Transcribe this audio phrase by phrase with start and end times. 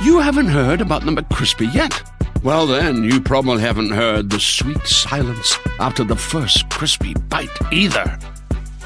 [0.00, 2.02] You haven't heard about the McCrispy yet.
[2.44, 8.16] Well, then, you probably haven't heard the sweet silence after the first crispy bite either.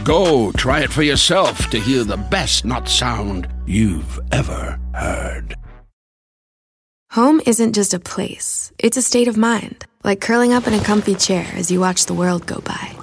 [0.04, 5.54] Go try it for yourself to hear the best nut sound you've ever heard.
[7.10, 10.82] Home isn't just a place, it's a state of mind, like curling up in a
[10.82, 12.96] comfy chair as you watch the world go by.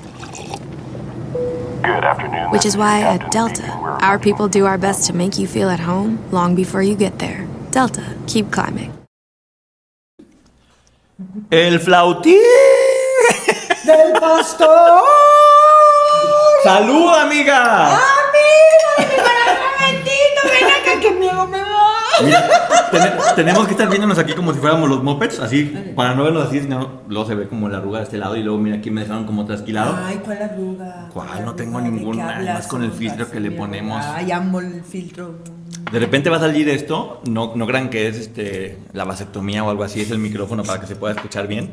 [1.84, 2.50] Good afternoon.
[2.50, 3.68] Which is why at Delta,
[4.02, 7.20] our people do our best to make you feel at home long before you get
[7.20, 7.48] there.
[7.72, 8.92] Delta, keep climbing.
[11.52, 12.38] El flautín.
[13.86, 15.02] ¡Del pastor!
[16.64, 17.88] ¡Salud, amiga!
[17.88, 18.98] ¡Amigo!
[18.98, 20.04] ¡Mi corazón!
[20.44, 21.66] ¡Ven acá que miedo me da!
[22.24, 22.50] Mira,
[22.92, 25.64] ten- tenemos que estar viéndonos aquí como si fuéramos los mopeds, así,
[25.96, 28.44] para no vernos así, sino luego se ve como la arruga de este lado y
[28.44, 29.96] luego mira aquí me dejaron como trasquilado.
[30.06, 31.10] Ay, ¿cuál arruga?
[31.14, 31.46] ¿Cuál?
[31.46, 31.92] No tengo arruga?
[31.92, 34.04] ¿De ninguna, más con el filtro que le ponemos.
[34.06, 35.36] Ay, amo el filtro.
[35.92, 39.70] De repente va a salir esto, no, no crean que es este, la vasectomía o
[39.70, 41.72] algo así, es el micrófono para que se pueda escuchar bien.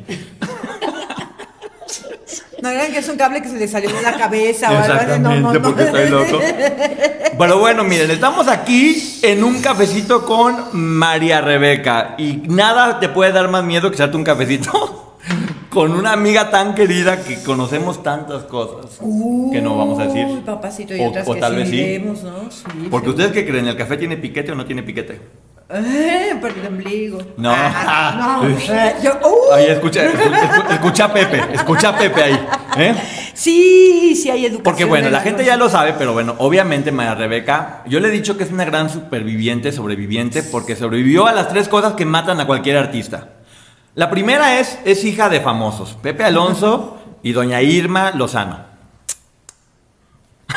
[2.63, 4.95] No digan que es un cable que se le salió de la cabeza o algo
[4.95, 5.21] así.
[5.21, 5.63] No, no, no.
[5.63, 6.41] porque estoy loco.
[7.39, 12.15] Pero bueno, miren, estamos aquí en un cafecito con María Rebeca.
[12.19, 15.06] Y nada te puede dar más miedo que echarte un cafecito
[15.77, 18.99] con una amiga tan querida que conocemos tantas cosas
[19.53, 20.25] que no vamos a decir.
[20.27, 21.77] Uy, papacito, y O- otras o que tal sí vez sí.
[21.77, 22.51] leemos, ¿no?
[22.51, 25.21] Sí, Porque ustedes que creen, ¿el café tiene piquete o no tiene piquete?
[25.69, 27.19] Eh, por el ombligo.
[27.37, 27.53] No.
[27.55, 28.49] Ah, no.
[28.75, 32.47] Eh, yo, uh, Ahí escucha, escucha, escucha a Pepe, escucha a Pepe ahí.
[32.79, 32.95] ¿eh?
[33.35, 34.63] Sí, sí hay educación.
[34.63, 38.09] Porque bueno, en la gente ya lo sabe, pero bueno, obviamente María Rebeca, yo le
[38.09, 42.07] he dicho que es una gran superviviente, sobreviviente, porque sobrevivió a las tres cosas que
[42.07, 43.29] matan a cualquier artista.
[43.97, 48.59] La primera es, es hija de famosos, Pepe Alonso y doña Irma Lozano.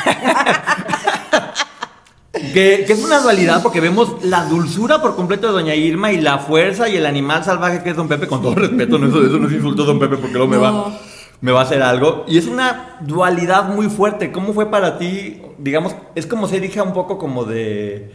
[2.54, 6.20] que, que es una dualidad porque vemos la dulzura por completo de doña Irma y
[6.20, 9.26] la fuerza y el animal salvaje que es don Pepe, con todo respeto, no, eso,
[9.26, 10.92] eso no es insulto a don Pepe porque luego me va No.
[11.40, 12.26] me va a hacer algo.
[12.28, 14.34] Y es una dualidad muy fuerte.
[14.34, 15.42] ¿Cómo fue para ti?
[15.58, 18.12] Digamos, es como ser hija un poco como de,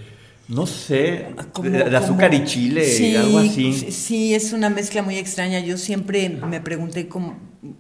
[0.49, 3.73] no sé, Como- de, azúcar como- y chile, sí, algo así.
[3.73, 5.61] sí, Sí, es una mezcla muy extraña.
[5.61, 7.39] Yo siempre me pregunté cómo.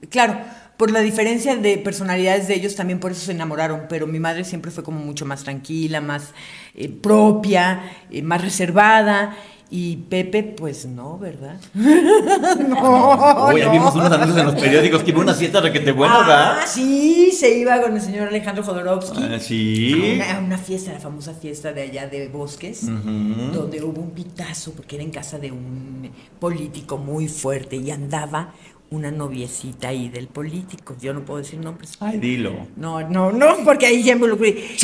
[0.09, 0.39] Claro,
[0.79, 3.83] por la diferencia de personalidades de ellos, también por eso se enamoraron.
[3.89, 6.33] Pero mi madre siempre fue como mucho más tranquila, más
[6.75, 9.37] eh, propia, eh, más reservada.
[9.71, 11.57] Y Pepe, pues no, ¿verdad?
[11.75, 13.49] no.
[13.49, 13.73] Uy, ya no.
[13.73, 16.63] vimos unos anuncios en los periódicos que iba a una fiesta requete buena, Ah, ¿verdad?
[16.67, 19.23] sí, se iba con el señor Alejandro Jodorowsky.
[19.23, 20.21] Ah, sí.
[20.21, 24.11] A una, a una fiesta, la famosa fiesta de allá de Bosques, donde hubo un
[24.11, 28.53] pitazo, porque era en casa de un político muy fuerte y andaba
[28.91, 30.95] una noviecita ahí del político.
[31.01, 31.97] Yo no puedo decir nombres.
[32.01, 32.53] Ay, dilo.
[32.77, 34.77] No, no, no, porque ahí ya involucré.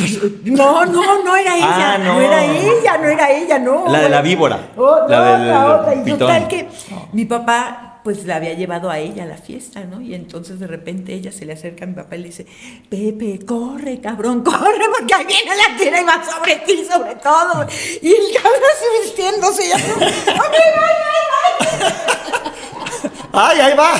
[0.43, 2.13] No, no, no era ella, Ah, no.
[2.15, 2.21] no.
[2.21, 3.87] era ella, no era ella, no.
[3.87, 4.71] La de la víbora.
[4.75, 5.55] Otra, La del-
[5.95, 6.67] otra, Y total que
[7.13, 10.01] mi papá, pues la había llevado a ella a la fiesta, ¿no?
[10.01, 12.45] Y entonces de repente ella se le acerca a mi papá y le dice,
[12.89, 17.65] Pepe, corre, cabrón, corre, porque ahí viene la tira y va sobre ti, sobre todo.
[18.01, 20.09] Y el cabrón así vistiéndose y así, "Ok, bye,
[21.69, 23.20] bye, bye".
[23.33, 23.91] ¡Ay, ahí va!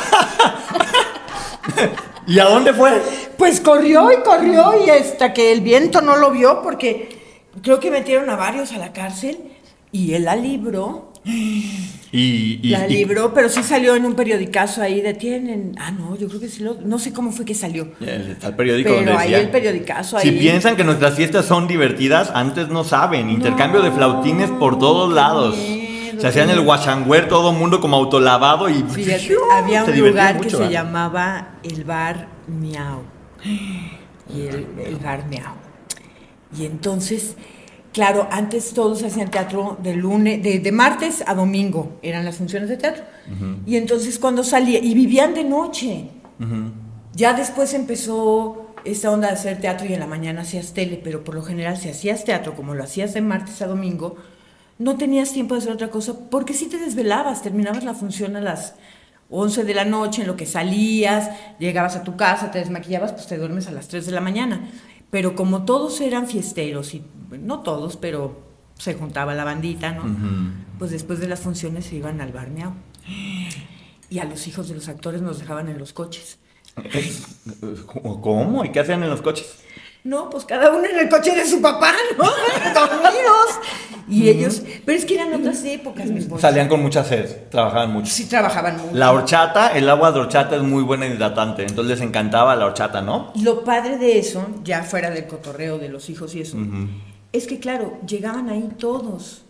[2.27, 3.01] ¿Y a dónde fue?
[3.37, 7.17] Pues corrió y corrió y hasta que el viento no lo vio porque
[7.61, 9.37] creo que metieron a varios a la cárcel
[9.91, 11.11] y él la libró.
[11.23, 15.75] Y, y- La y- libró, pero sí salió en un periodicazo ahí, detienen.
[15.79, 16.73] Ah, no, yo creo que sí lo.
[16.83, 17.87] No sé cómo fue que salió.
[18.01, 20.39] Está el periódico Pero donde ahí decía, el periodicazo Si ahí.
[20.39, 23.29] piensan que nuestras fiestas son divertidas, antes no saben.
[23.29, 25.55] Intercambio de flautines por todos lados.
[25.57, 25.80] miedo,
[26.21, 28.83] Se hacían el guachangüer, todo mundo como autolavado y...
[28.83, 33.01] Fíjate, había un lugar que se llamaba el bar Miau.
[33.43, 35.55] Y el, el bar Miau.
[36.57, 37.35] Y entonces,
[37.93, 42.69] claro, antes todos hacían teatro de lunes, de, de martes a domingo, eran las funciones
[42.69, 43.03] de teatro.
[43.65, 46.09] Y entonces cuando salía, y vivían de noche.
[47.13, 51.23] Ya después empezó esta onda de hacer teatro y en la mañana hacías tele, pero
[51.23, 54.15] por lo general si hacías teatro como lo hacías de martes a domingo,
[54.81, 58.41] no tenías tiempo de hacer otra cosa porque si te desvelabas, terminabas la función a
[58.41, 58.75] las
[59.29, 61.29] 11 de la noche, en lo que salías,
[61.59, 64.69] llegabas a tu casa, te desmaquillabas, pues te duermes a las 3 de la mañana.
[65.09, 68.41] Pero como todos eran fiesteros, y no todos, pero
[68.77, 70.03] se juntaba la bandita, ¿no?
[70.79, 72.73] Pues después de las funciones se iban al barneado.
[74.09, 76.39] Y a los hijos de los actores nos dejaban en los coches.
[78.21, 78.65] ¿Cómo?
[78.65, 79.59] ¿Y qué hacían en los coches?
[80.03, 82.23] No, pues cada uno en el coche de su papá, ¿no?
[82.73, 83.59] Dormidos.
[84.09, 86.41] Y ellos, pero es que eran otras épocas, mi esposo.
[86.41, 88.11] Salían con mucha sed, trabajaban mucho.
[88.11, 88.93] Sí trabajaban mucho.
[88.93, 93.01] La horchata, el agua de horchata es muy buena hidratante, entonces les encantaba la horchata,
[93.01, 93.31] ¿no?
[93.41, 96.57] Lo padre de eso, ya fuera del cotorreo de los hijos y eso,
[97.31, 99.45] es que claro, llegaban ahí todos.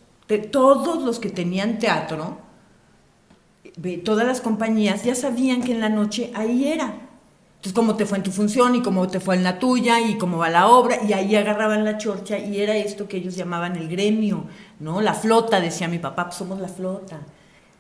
[0.52, 2.38] Todos los que tenían teatro,
[4.06, 7.01] todas las compañías ya sabían que en la noche ahí era.
[7.62, 10.18] Entonces, cómo te fue en tu función y cómo te fue en la tuya y
[10.18, 13.76] cómo va la obra, y ahí agarraban la chorcha y era esto que ellos llamaban
[13.76, 14.46] el gremio,
[14.80, 15.00] ¿no?
[15.00, 17.20] La flota, decía mi papá, pues somos la flota,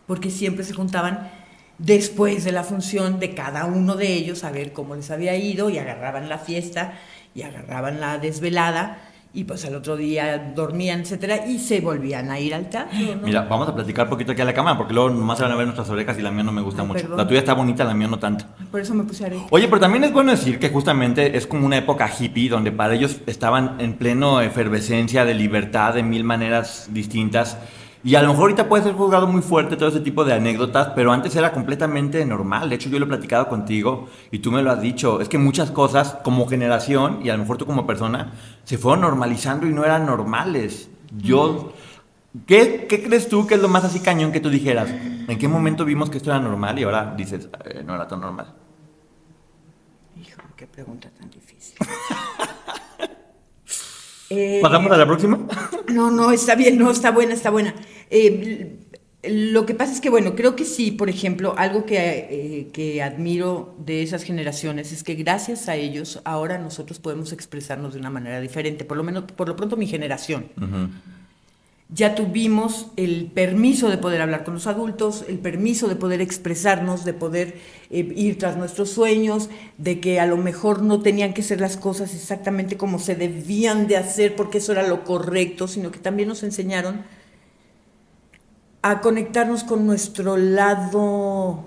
[0.05, 1.31] porque siempre se juntaban
[1.79, 5.71] después de la función de cada uno de ellos a ver cómo les había ido
[5.71, 6.93] y agarraban la fiesta
[7.33, 8.99] y agarraban la desvelada
[9.33, 13.25] y pues al otro día dormían, etcétera, y se volvían a ir al teatro, ¿no?
[13.25, 15.53] Mira, vamos a platicar un poquito aquí a la cámara porque luego nomás se van
[15.53, 17.01] a ver nuestras orejas y la mía no me gusta Ay, mucho.
[17.01, 17.17] perdón.
[17.17, 18.43] La tuya está bonita, la mía no tanto.
[18.69, 19.45] Por eso me puse arete.
[19.49, 22.93] Oye, pero también es bueno decir que justamente es como una época hippie donde para
[22.93, 27.57] ellos estaban en pleno efervescencia de libertad de mil maneras distintas.
[28.03, 30.89] Y a lo mejor ahorita puede ser juzgado muy fuerte todo ese tipo de anécdotas,
[30.95, 32.69] pero antes era completamente normal.
[32.69, 35.21] De hecho, yo lo he platicado contigo y tú me lo has dicho.
[35.21, 38.31] Es que muchas cosas como generación y a lo mejor tú como persona
[38.63, 40.89] se fueron normalizando y no eran normales.
[41.17, 41.73] Yo...
[42.47, 44.89] ¿Qué, qué crees tú que es lo más así cañón que tú dijeras?
[44.89, 48.21] ¿En qué momento vimos que esto era normal y ahora dices, "Eh, no era tan
[48.21, 48.53] normal?
[50.15, 51.75] Hijo, qué pregunta tan difícil.
[54.33, 55.39] Eh, ¿Pasamos a la próxima?
[55.91, 57.75] No, no, está bien, no, está buena, está buena.
[58.09, 58.77] Eh,
[59.23, 63.03] lo que pasa es que, bueno, creo que sí, por ejemplo, algo que, eh, que
[63.03, 68.09] admiro de esas generaciones es que gracias a ellos ahora nosotros podemos expresarnos de una
[68.09, 70.45] manera diferente, por lo menos, por lo pronto mi generación.
[71.89, 77.03] Ya tuvimos el permiso de poder hablar con los adultos, el permiso de poder expresarnos,
[77.03, 77.55] de poder
[77.91, 81.75] eh, ir tras nuestros sueños, de que a lo mejor no tenían que ser las
[81.75, 86.29] cosas exactamente como se debían de hacer porque eso era lo correcto, sino que también
[86.29, 87.03] nos enseñaron
[88.81, 91.65] a conectarnos con nuestro lado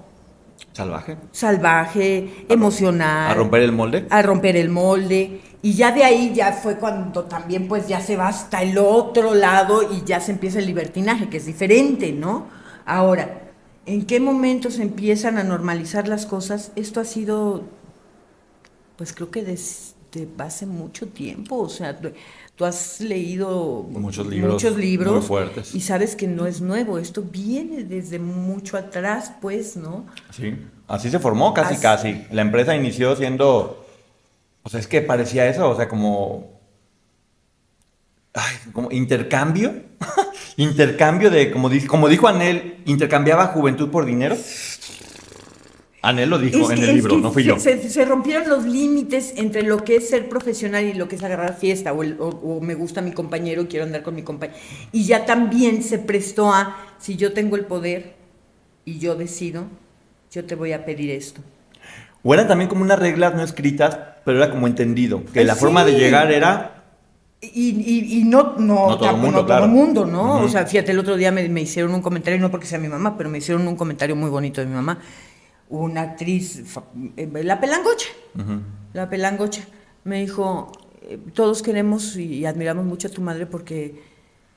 [0.72, 1.18] Salvaje.
[1.30, 3.30] salvaje, emocional.
[3.30, 4.06] A romper el molde.
[4.08, 5.40] A romper el molde.
[5.62, 9.34] Y ya de ahí ya fue cuando también pues ya se va hasta el otro
[9.34, 12.48] lado y ya se empieza el libertinaje, que es diferente, ¿no?
[12.84, 13.43] Ahora,
[13.86, 16.72] ¿en qué momento se empiezan a normalizar las cosas?
[16.76, 17.64] Esto ha sido,
[18.96, 22.10] pues creo que desde hace mucho tiempo, o sea, tú,
[22.54, 25.74] tú has leído Muchos libros muchos libros muy fuertes.
[25.74, 30.06] y sabes que no es nuevo, esto viene desde mucho atrás, pues, ¿no?
[30.30, 30.54] Sí.
[30.86, 31.82] Así se formó casi, Así.
[31.82, 32.26] casi.
[32.30, 33.86] La empresa inició siendo.
[34.62, 36.60] O sea, es que parecía eso, o sea, como.
[38.34, 39.72] Ay, como intercambio.
[40.56, 44.36] intercambio de, como, di- como dijo Anel, intercambiaba juventud por dinero.
[46.02, 47.58] Anel lo dijo Es en que- el libro, no fui se, yo.
[47.58, 51.22] Se, se rompieron los límites entre lo que es ser profesional y lo que es
[51.22, 54.58] agarrar fiesta, o, el- o- o me gusta mi compañero, quiero andar con mi compañero.
[54.92, 58.14] Y ya también se prestó a, si yo tengo el poder
[58.84, 59.64] y yo decido,
[60.30, 61.40] yo te voy a pedir esto.
[62.22, 65.24] O eran también como unas reglas no escritas, pero era como entendido.
[65.32, 66.73] Que Ay, la forma de llegar era.
[67.52, 69.68] Y, y- y no, no, No todo mundo, no claro.
[69.68, 70.40] mundo, ¿no?
[70.42, 72.88] O sea, fíjate, el otro día me, me hicieron un comentario, no porque sea mi
[72.88, 74.98] mamá, pero me hicieron un comentario muy bonito de mi mamá.
[75.68, 76.62] Una actriz,
[77.16, 78.08] eh, la pelangocha,
[78.92, 79.62] la pelangocha,
[80.04, 80.70] me dijo,
[81.02, 84.00] eh, todos queremos y admiramos mucho a tu madre porque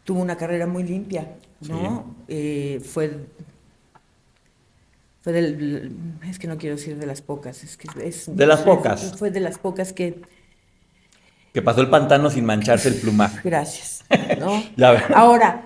[0.03, 2.15] tuvo una carrera muy limpia, ¿no?
[2.27, 3.25] Eh, fue
[5.21, 5.91] fue del,
[6.29, 9.15] es que no quiero decir de las pocas, es que es De las pocas.
[9.17, 10.21] Fue de las pocas que
[11.53, 13.39] Que pasó el pantano sin mancharse el plumaje.
[13.43, 14.03] Gracias.
[14.39, 14.63] ¿no?
[14.75, 15.05] Ya.
[15.15, 15.63] Ahora,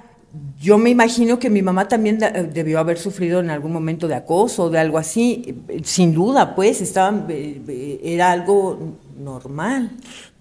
[0.60, 4.16] yo me imagino que mi mamá también eh, debió haber sufrido en algún momento de
[4.16, 5.56] acoso o de algo así.
[5.84, 9.92] Sin duda, pues, estaban, eh, eh, era algo normal.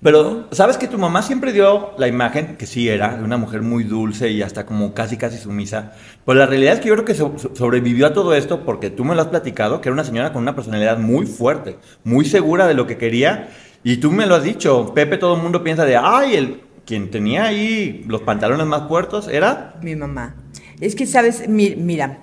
[0.02, 3.60] Pero, ¿sabes que tu mamá siempre dio la imagen, que sí era, de una mujer
[3.60, 5.92] muy dulce y hasta como casi casi sumisa?
[6.24, 8.88] Pues la realidad es que yo creo que so- so- sobrevivió a todo esto porque
[8.88, 12.24] tú me lo has platicado, que era una señora con una personalidad muy fuerte, muy
[12.24, 13.48] segura de lo que quería.
[13.82, 17.10] Y tú me lo has dicho, Pepe, todo el mundo piensa de, ay, el quien
[17.10, 19.78] tenía ahí los pantalones más puertos era...
[19.82, 20.34] Mi mamá.
[20.80, 21.48] Es que, ¿sabes?
[21.48, 22.18] Mi- mira,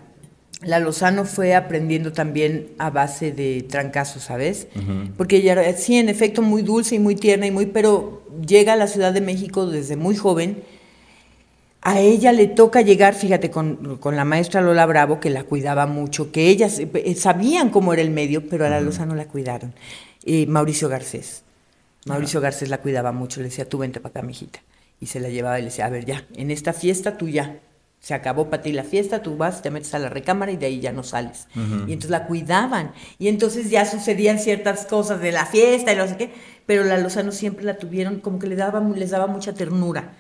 [0.61, 4.67] la Lozano fue aprendiendo también a base de trancazos, ¿sabes?
[5.15, 8.73] Porque ella era, sí, en efecto, muy dulce y muy tierna y muy, pero llega
[8.73, 10.63] a la Ciudad de México desde muy joven.
[11.81, 15.85] A ella le toca llegar, fíjate, con, con la maestra Lola Bravo, que la cuidaba
[15.85, 19.73] mucho, que ellas eh, sabían cómo era el medio, pero a la Lozano la cuidaron.
[20.25, 21.43] Eh, Mauricio Garcés.
[22.07, 24.59] Mauricio Garcés la cuidaba mucho, le decía, tú vente para acá, mijita.
[24.99, 27.59] Y se la llevaba y le decía, a ver, ya, en esta fiesta tú ya.
[27.99, 30.67] Se acabó para ti la fiesta, tú vas, te metes a la recámara y de
[30.67, 31.47] ahí ya no sales.
[31.55, 32.93] Y entonces la cuidaban.
[33.17, 36.31] Y entonces ya sucedían ciertas cosas de la fiesta y no sé qué,
[36.65, 40.13] pero la Lozano siempre la tuvieron, como que le daba, les daba mucha ternura.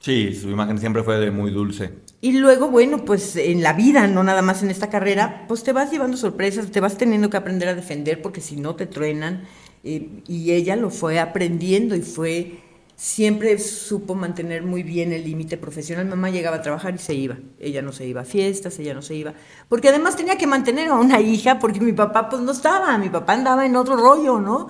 [0.00, 1.90] Sí, su imagen siempre fue de muy dulce.
[2.20, 5.72] Y luego, bueno, pues en la vida, no nada más en esta carrera, pues te
[5.72, 9.44] vas llevando sorpresas, te vas teniendo que aprender a defender porque si no te truenan.
[9.82, 12.58] Y ella lo fue aprendiendo y fue
[12.98, 16.06] siempre supo mantener muy bien el límite profesional.
[16.06, 17.36] Mamá llegaba a trabajar y se iba.
[17.60, 19.34] Ella no se iba a fiestas, ella no se iba.
[19.68, 23.08] Porque además tenía que mantener a una hija porque mi papá pues no estaba, mi
[23.08, 24.66] papá andaba en otro rollo, ¿no?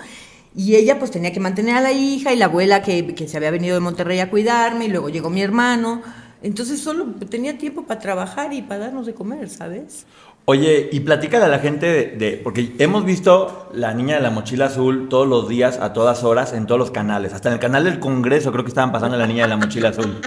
[0.55, 3.39] Y ella pues tenía que mantener a la hija y la abuela que, que se
[3.39, 6.03] había venido de Monterrey a cuidarme y luego llegó mi hermano.
[6.43, 10.07] Entonces solo tenía tiempo para trabajar y para darnos de comer, ¿sabes?
[10.51, 14.31] Oye, y platícale a la gente de, de- porque hemos visto la niña de la
[14.31, 17.35] mochila azul todos los días, a todas horas, en todos los canales.
[17.35, 19.91] Hasta en el canal del Congreso creo que estaban pasando la niña de la mochila
[19.91, 20.19] azul.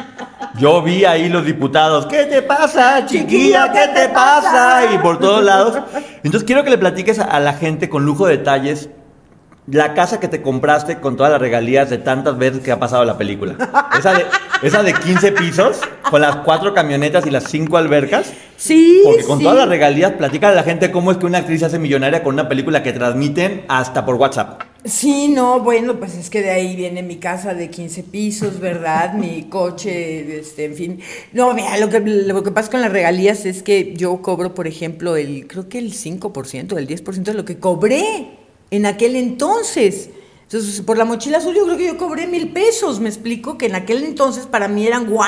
[0.59, 3.71] Yo vi ahí los diputados, ¿qué te pasa, chiquilla?
[3.71, 4.93] ¿Qué te pasa?
[4.93, 5.79] Y por todos lados.
[6.17, 8.89] Entonces quiero que le platiques a, a la gente con lujo de detalles
[9.65, 13.05] la casa que te compraste con todas las regalías de tantas veces que ha pasado
[13.05, 13.55] la película.
[13.97, 14.25] Esa de,
[14.61, 18.31] esa de 15 pisos, con las cuatro camionetas y las cinco albercas.
[18.57, 19.43] Sí, Porque con sí.
[19.43, 22.21] todas las regalías, platica a la gente cómo es que una actriz se hace millonaria
[22.21, 24.61] con una película que transmiten hasta por WhatsApp.
[24.85, 29.13] Sí, no, bueno, pues es que de ahí viene mi casa de 15 pisos, ¿verdad?
[29.13, 30.99] mi coche, este, en fin.
[31.33, 34.67] No, mira, lo que, lo que pasa con las regalías es que yo cobro, por
[34.67, 38.29] ejemplo, el, creo que el 5%, el 10% de lo que cobré
[38.69, 40.09] en aquel entonces.
[40.51, 43.67] Entonces, por la mochila azul yo creo que yo cobré mil pesos, me explico, que
[43.67, 45.21] en aquel entonces para mí eran wow.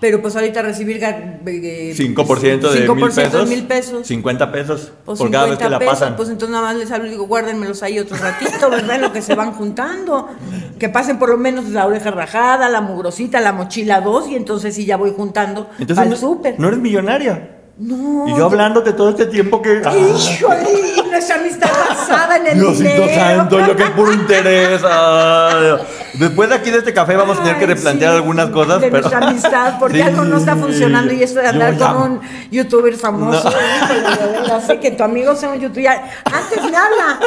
[0.00, 3.48] Pero pues ahorita recibir eh, 5% de 5% mil pesos.
[3.48, 4.04] de mil pesos.
[4.04, 6.16] 50 pesos por cada vez que la pesos, pasan.
[6.16, 8.96] Pues entonces nada más les hablo y digo, guárdenmelos ahí otro ratito, ¿verdad?
[8.96, 10.28] En lo que se van juntando.
[10.76, 14.74] Que pasen por lo menos la oreja rajada, la mugrosita, la mochila 2 y entonces
[14.74, 16.58] sí ya voy juntando Entonces no, el súper.
[16.58, 17.51] no eres millonaria.
[17.78, 18.28] No.
[18.28, 19.80] Y yo hablándote todo este tiempo que...
[19.80, 23.14] Híjole, y nuestra amistad basada en el Diosito dinero.
[23.14, 24.82] santo, yo que puro interés.
[24.88, 25.76] ay.
[26.14, 28.90] Después de aquí de este café vamos a tener que replantear sí, algunas cosas, de
[28.90, 29.08] pero...
[29.08, 32.94] nuestra amistad, porque Sí, algo no está funcionando y esto de andar con un youtuber
[32.96, 33.50] famoso.
[33.50, 34.80] No.
[34.80, 35.98] que tu amigo sea un youtuber.
[36.24, 37.18] Antes me habla,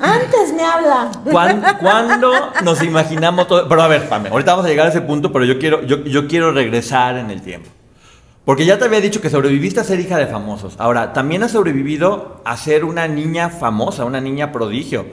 [0.00, 1.10] antes me habla.
[1.30, 2.32] ¿Cuán- ¿Cuándo
[2.64, 3.68] nos imaginamos todo?
[3.68, 5.98] Pero a ver, Pame, ahorita vamos a llegar a ese punto, pero yo quiero, yo,
[6.04, 7.70] yo quiero regresar en el tiempo.
[8.44, 10.74] Porque ya te había dicho que sobreviviste a ser hija de famosos.
[10.78, 15.06] Ahora, también has sobrevivido a ser una niña famosa, una niña prodigio.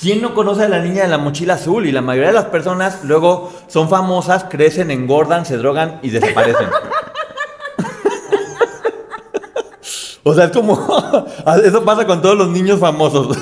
[0.00, 1.86] ¿Quién no conoce a la niña de la mochila azul?
[1.86, 6.68] Y la mayoría de las personas luego son famosas, crecen, engordan, se drogan y desaparecen.
[10.22, 10.74] o sea, es como...
[11.64, 13.36] Eso pasa con todos los niños famosos.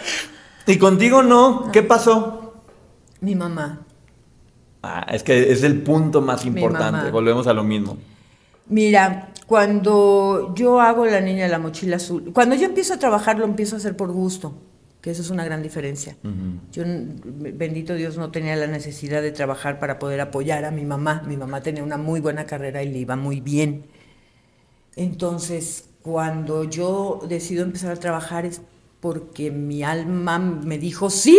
[0.66, 1.70] y contigo no.
[1.70, 2.54] ¿Qué pasó?
[3.20, 3.80] Mi mamá.
[4.82, 7.10] Ah, es que es el punto más importante.
[7.10, 7.98] Volvemos a lo mismo.
[8.66, 13.38] Mira, cuando yo hago la niña de la mochila azul, cuando yo empiezo a trabajar
[13.38, 14.54] lo empiezo a hacer por gusto,
[15.02, 16.16] que eso es una gran diferencia.
[16.72, 21.22] Yo, bendito Dios, no tenía la necesidad de trabajar para poder apoyar a mi mamá.
[21.26, 23.84] Mi mamá tenía una muy buena carrera y le iba muy bien.
[24.96, 28.62] Entonces, cuando yo decido empezar a trabajar es
[29.00, 31.38] porque mi alma me dijo, sí,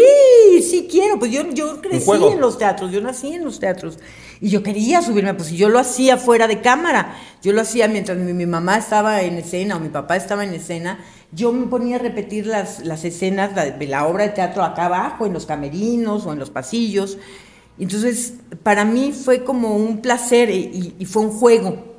[0.61, 1.17] sí quiero.
[1.17, 3.97] Pues yo, yo crecí en los teatros, yo nací en los teatros
[4.41, 8.17] y yo quería subirme, pues yo lo hacía fuera de cámara, yo lo hacía mientras
[8.17, 10.99] mi, mi mamá estaba en escena o mi papá estaba en escena,
[11.31, 15.25] yo me ponía a repetir las, las escenas de la obra de teatro acá abajo,
[15.25, 17.17] en los camerinos o en los pasillos.
[17.77, 21.95] Entonces, para mí fue como un placer y, y fue un juego.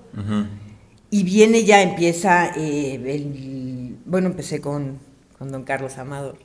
[1.11, 4.99] Y viene ya, empieza, eh, el- bueno, empecé con,
[5.39, 6.39] con don Carlos Amador,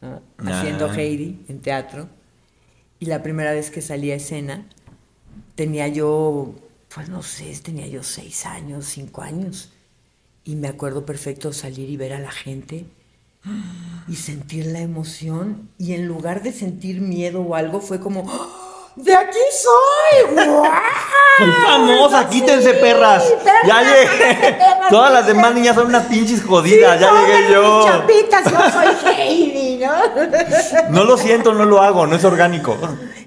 [0.00, 0.20] ¿no?
[0.50, 0.94] haciendo Ah.
[0.96, 2.08] Heidi en teatro.
[2.98, 4.66] Y la primera vez que salí a escena,
[5.54, 6.54] tenía yo,
[6.94, 9.70] pues no sé, tenía yo seis años, cinco años.
[10.44, 12.84] Y me acuerdo perfecto salir y ver a la gente
[14.08, 15.68] y sentir la emoción.
[15.78, 18.92] Y en lugar de sentir miedo o algo, fue como, ¡Ah!
[18.96, 20.36] ¡de aquí soy!
[21.36, 23.24] Soy famosa, quítense perras.
[23.24, 24.52] perras, Ya llegué.
[24.52, 26.96] perras, Todas las demás niñas son unas pinches jodidas.
[26.96, 27.78] Sí, ya llegué yo.
[27.78, 28.70] mis chapitas, yo
[29.02, 30.90] soy Heidi, ¿no?
[30.90, 32.78] No lo siento, no lo hago, no es orgánico.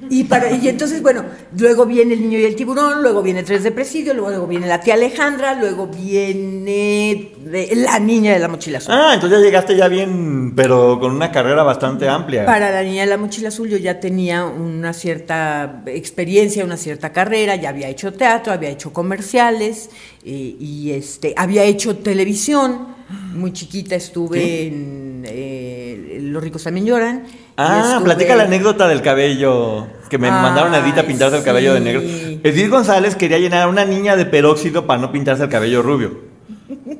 [0.10, 1.24] Y, para, y entonces, bueno,
[1.58, 4.80] luego viene el niño y el tiburón, luego viene Tres de Presidio, luego viene la
[4.82, 8.94] tía Alejandra, luego viene de- la niña de la mochila azul.
[8.96, 12.46] Ah, entonces ya llegaste ya bien, pero con una carrera bastante amplia.
[12.46, 17.12] Para la niña de la mochila azul yo ya tenía una cierta experiencia, una cierta
[17.12, 19.90] carrera, ya había hecho teatro, había hecho comerciales
[20.26, 22.96] eh, y este, había hecho televisión.
[23.34, 24.68] Muy chiquita estuve ¿Sí?
[24.68, 27.24] en eh, Los ricos también lloran.
[27.58, 29.88] Ah, estuve- platica la anécdota del cabello.
[30.10, 32.02] Que me Ay, mandaron a Edith a pintarse el cabello de negro.
[32.02, 36.38] Edith González quería llenar a una niña de peróxido para no pintarse el cabello rubio.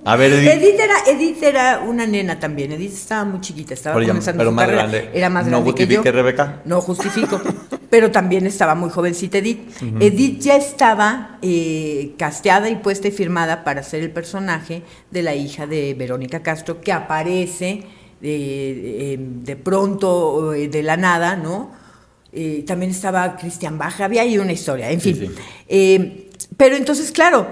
[0.06, 0.50] A ver, Edith.
[0.50, 2.72] Edith era, Edith era una nena también.
[2.74, 4.88] Edith estaba muy chiquita, estaba Pero comenzando pero su más carrera.
[4.88, 5.10] grande.
[5.14, 5.88] Era más No grande que yo.
[5.88, 6.62] justifique, Rebeca.
[6.66, 7.42] No justifico.
[7.90, 9.60] pero también estaba muy jovencita Edith.
[10.00, 15.36] Edith ya estaba eh, casteada y puesta y firmada para ser el personaje de la
[15.36, 17.84] hija de Verónica Castro, que aparece
[18.22, 21.72] eh, de pronto, eh, de la nada, ¿no?
[22.34, 25.16] eh, también estaba Cristian Baja, había ahí una historia, en fin.
[25.16, 25.34] Sí, sí.
[25.68, 27.48] Eh, pero entonces, claro,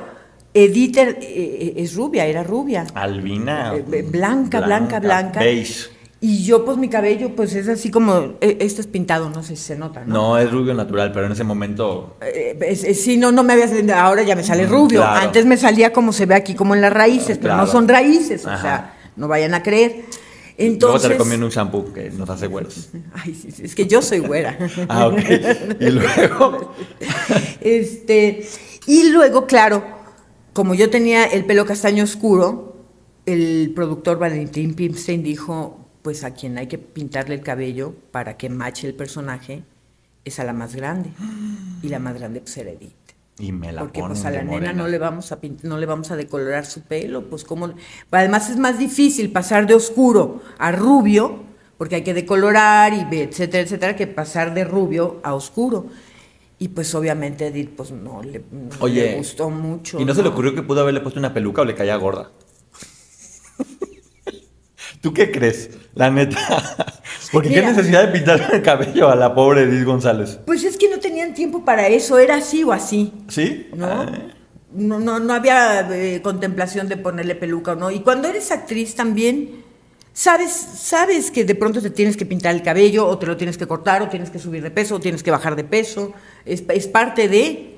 [0.53, 2.85] Edith eh, es rubia, era rubia.
[2.93, 3.73] Albina.
[4.11, 5.39] Blanca, blanca, blanca.
[5.39, 5.89] Beige.
[6.21, 9.55] Y yo, pues mi cabello, pues es así como, eh, este es pintado, no sé
[9.55, 10.13] si se nota, ¿no?
[10.13, 12.17] No, es rubio natural, pero en ese momento.
[12.61, 15.01] Es- es- sí, no, no me había salido, ahora ya me sale rubio.
[15.01, 15.19] claro.
[15.27, 18.45] Antes me salía como se ve aquí, como en las raíces, pero no son raíces,
[18.45, 20.05] o sea, no vayan a creer.
[20.57, 22.89] Luego Entonces, te recomiendo un shampoo que nos hace güeros.
[23.13, 24.57] Ay, sí, sí, es que yo soy güera.
[24.89, 25.19] Ah, ok.
[25.79, 26.73] Y luego.
[27.61, 28.47] Este,
[28.85, 29.83] y luego, claro,
[30.53, 32.75] como yo tenía el pelo castaño oscuro,
[33.25, 38.49] el productor Valentín Pimstein dijo, pues a quien hay que pintarle el cabello para que
[38.49, 39.63] mache el personaje
[40.23, 41.11] es a la más grande.
[41.81, 43.04] Y la más grande pues era Edith.
[43.37, 45.85] Y me la Porque ponen pues a la nena no le vamos a no le
[45.85, 47.73] vamos a decolorar su pelo, pues como
[48.11, 51.43] además es más difícil pasar de oscuro a rubio,
[51.77, 55.87] porque hay que decolorar y etcétera, etcétera, que pasar de rubio a oscuro.
[56.57, 59.11] Y pues obviamente Edith pues no le, no Oye.
[59.11, 59.99] le gustó mucho.
[59.99, 62.31] ¿Y no se le ocurrió que pudo haberle puesto una peluca o le caía gorda?
[65.05, 65.69] ¿Tú qué crees?
[65.93, 66.35] La neta.
[67.31, 67.69] Porque qué Mira.
[67.73, 70.39] necesidad de pintar el cabello a la pobre Edith González.
[70.47, 73.13] Pues es que no tenían tiempo para eso, era así o así.
[73.27, 73.67] ¿Sí?
[73.75, 73.85] ¿no?
[73.85, 74.11] Ah,
[74.73, 77.91] No, no, no había eh, contemplación de ponerle peluca o no.
[77.91, 79.63] Y cuando eres actriz también,
[80.11, 83.59] sabes, sabes que de pronto te tienes que pintar el cabello, o te lo tienes
[83.59, 86.13] que cortar, o tienes que subir de peso, o tienes que bajar de peso.
[86.45, 87.77] Es, es parte de,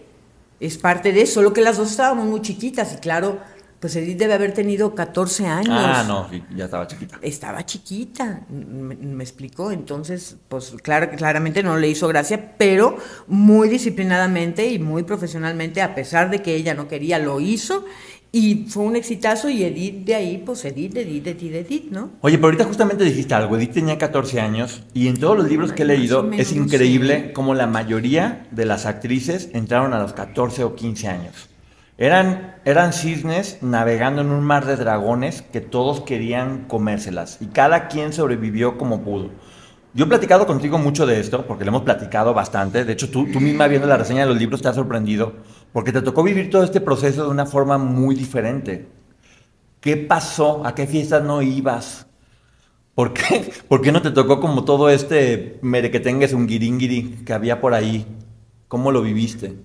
[0.62, 3.42] es parte de, solo que las dos estábamos muy chiquitas, y claro,
[3.80, 5.70] pues Edith debe haber tenido 14 años.
[5.72, 7.20] Ah, no, sí, ya estaba chiquita.
[7.22, 9.72] Estaba chiquita, me, me explicó.
[9.72, 15.94] Entonces, pues claro, claramente no le hizo gracia, pero muy disciplinadamente y muy profesionalmente, a
[15.94, 17.86] pesar de que ella no quería, lo hizo.
[18.32, 22.12] Y fue un exitazo y Edith de ahí, pues Edith, Edith, Edith, Edith, ¿no?
[22.22, 23.56] Oye, pero ahorita justamente dijiste algo.
[23.56, 27.28] Edith tenía 14 años y en todos los libros que he leído menos, es increíble
[27.28, 27.34] sé.
[27.34, 31.50] cómo la mayoría de las actrices entraron a los 14 o 15 años.
[32.00, 37.88] Eran, eran cisnes navegando en un mar de dragones que todos querían comérselas y cada
[37.88, 39.32] quien sobrevivió como pudo.
[39.96, 42.86] Yo he platicado contigo mucho de esto, porque lo hemos platicado bastante.
[42.86, 45.34] De hecho, tú, tú misma viendo la reseña de los libros te has sorprendido,
[45.74, 48.88] porque te tocó vivir todo este proceso de una forma muy diferente.
[49.80, 50.64] ¿Qué pasó?
[50.68, 52.06] ¿A qué fiestas no ibas?
[52.94, 53.52] ¿Por qué?
[53.68, 58.06] ¿Por qué no te tocó como todo este merequetengues, un guiringiri que había por ahí?
[58.68, 59.56] ¿Cómo lo viviste?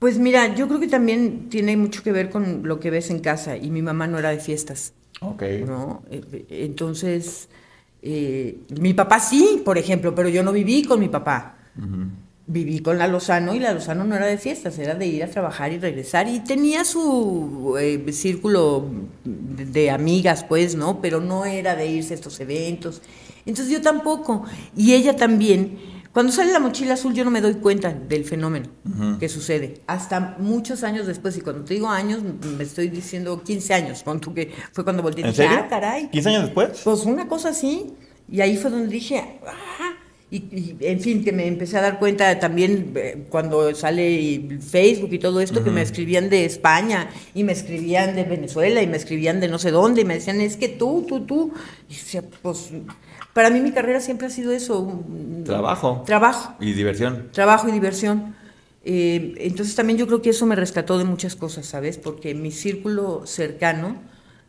[0.00, 3.20] Pues mira, yo creo que también tiene mucho que ver con lo que ves en
[3.20, 3.58] casa.
[3.58, 4.94] Y mi mamá no era de fiestas.
[5.20, 5.42] Ok.
[5.66, 6.02] ¿no?
[6.10, 7.50] Eh, Entonces,
[8.00, 11.56] eh, mi papá sí, por ejemplo, pero yo no viví con mi papá.
[12.46, 15.28] Viví con la Lozano y la Lozano no era de fiestas, era de ir a
[15.30, 16.26] trabajar y regresar.
[16.28, 18.86] Y tenía su eh, círculo
[19.22, 21.02] de, de amigas, pues, ¿no?
[21.02, 23.02] Pero no era de irse a estos eventos.
[23.44, 24.44] Entonces yo tampoco.
[24.74, 25.99] Y ella también.
[26.12, 28.66] Cuando sale la mochila azul yo no me doy cuenta del fenómeno
[29.20, 29.80] que sucede.
[29.86, 34.20] Hasta muchos años después, y cuando te digo años, me estoy diciendo 15 años, con
[34.20, 35.58] tú que fue cuando volteé y ¿En dije, serio?
[35.64, 36.08] ah, caray.
[36.10, 36.80] ¿15 años después?
[36.82, 37.92] Pues una cosa así.
[38.28, 39.92] Y ahí fue donde dije, ah,
[40.32, 45.12] y, y, en fin, que me empecé a dar cuenta también eh, cuando sale Facebook
[45.12, 48.96] y todo esto, que me escribían de España y me escribían de Venezuela y me
[48.96, 51.52] escribían de no sé dónde y me decían, es que tú, tú, tú.
[51.88, 52.70] Y decía, pues,
[53.34, 54.80] para mí mi carrera siempre ha sido eso.
[54.80, 56.02] un- Trabajo.
[56.06, 57.28] Trabajo Y diversión.
[57.32, 58.34] trabajo y diversión.
[58.84, 61.98] Eh, entonces también yo creo que eso me rescató de muchas cosas, ¿sabes?
[61.98, 63.96] Porque mi círculo cercano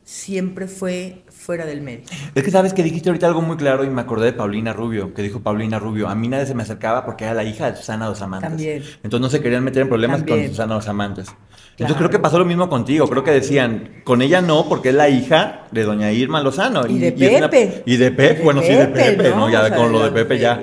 [0.03, 2.01] siempre fue fuera del medio.
[2.35, 5.13] Es que sabes que dijiste ahorita algo muy claro y me acordé de Paulina Rubio,
[5.13, 7.77] que dijo Paulina Rubio, a mí nadie se me acercaba porque era la hija de
[7.77, 8.49] Susana Dos Amantes.
[8.49, 8.83] También.
[9.03, 10.39] Entonces no se querían meter en problemas También.
[10.41, 11.27] con Susana Dos Amantes.
[11.29, 11.95] Entonces Claro.
[11.95, 15.09] creo que pasó lo mismo contigo, creo que decían, con ella no, porque es la
[15.09, 16.85] hija de doña Irma Lozano.
[16.87, 17.83] Y de una- Pepe.
[17.85, 19.35] y de Pepe, De bueno, sí, de Pepe, ¿no?
[19.37, 19.49] ¿no?
[19.49, 20.61] Ya O sea, con lo de Pepe ya.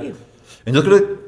[0.64, 1.18] Entonces creo,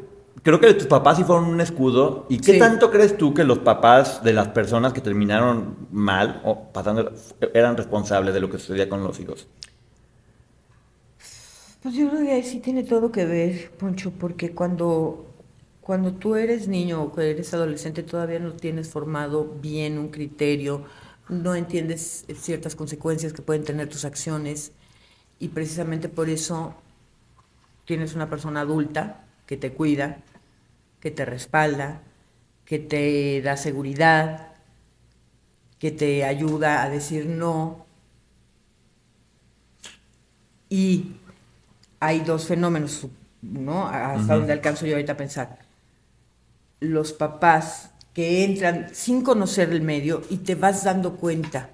[0.42, 2.26] creo que tus papás sí fueron un escudo.
[2.28, 2.58] ¿Y qué Sí.
[2.58, 7.12] tanto crees tú que los papás de las personas que terminaron mal o pasando
[7.54, 9.48] eran responsables de lo que sucedía con los hijos?
[11.82, 15.26] Pues yo creo que ahí sí tiene todo que ver, Poncho, porque cuando,
[15.80, 20.84] cuando tú eres niño o que eres adolescente todavía no tienes formado bien un criterio,
[21.28, 24.72] no entiendes ciertas consecuencias que pueden tener tus acciones
[25.38, 26.74] y precisamente por eso
[27.84, 30.22] tienes una persona adulta que te cuida,
[31.00, 32.02] que te respalda,
[32.64, 34.48] que te da seguridad,
[35.78, 37.86] que te ayuda a decir no.
[40.68, 41.16] Y
[41.98, 43.06] hay dos fenómenos,
[43.42, 43.88] ¿no?
[43.88, 45.58] Hasta donde alcanzo yo ahorita a pensar.
[46.80, 51.70] Los papás que entran sin conocer el medio y te vas dando cuenta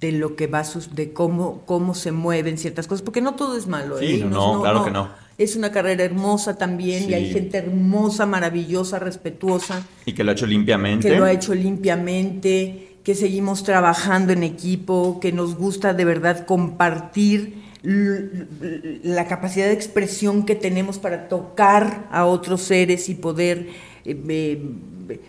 [0.00, 3.66] de lo que va de cómo, cómo se mueven ciertas cosas, porque no todo es
[3.66, 3.98] malo.
[3.98, 4.24] Sí, ¿eh?
[4.24, 5.23] no, claro que no.
[5.38, 10.34] Es una carrera hermosa también y hay gente hermosa, maravillosa, respetuosa, Y que lo ha
[10.34, 11.08] hecho limpiamente.
[11.08, 16.46] que lo ha hecho limpiamente, que seguimos trabajando en equipo, que nos gusta de verdad
[16.46, 23.68] compartir la capacidad de expresión que tenemos para tocar a otros seres y poder
[24.04, 25.20] eh, eh,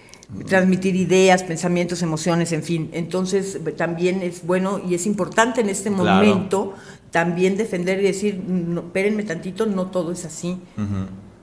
[0.47, 2.89] transmitir ideas, pensamientos, emociones, en fin.
[2.93, 6.03] Entonces también es bueno y es importante en este Claro.
[6.25, 6.73] momento
[7.15, 10.57] también defender y decir, no, espérenme tantito, no todo es así.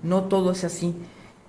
[0.03, 0.93] No todo es así.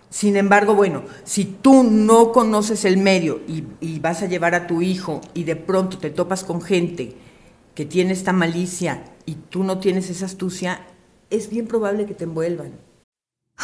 [0.09, 4.65] Sin embargo, bueno, si tú no conoces el medio y, y vas a llevar a
[4.65, 7.17] tu hijo y de pronto te topas con gente
[7.75, 10.79] que tiene esta malicia y tú no tienes esa astucia,
[11.29, 12.79] es bien probable que te envuelvan.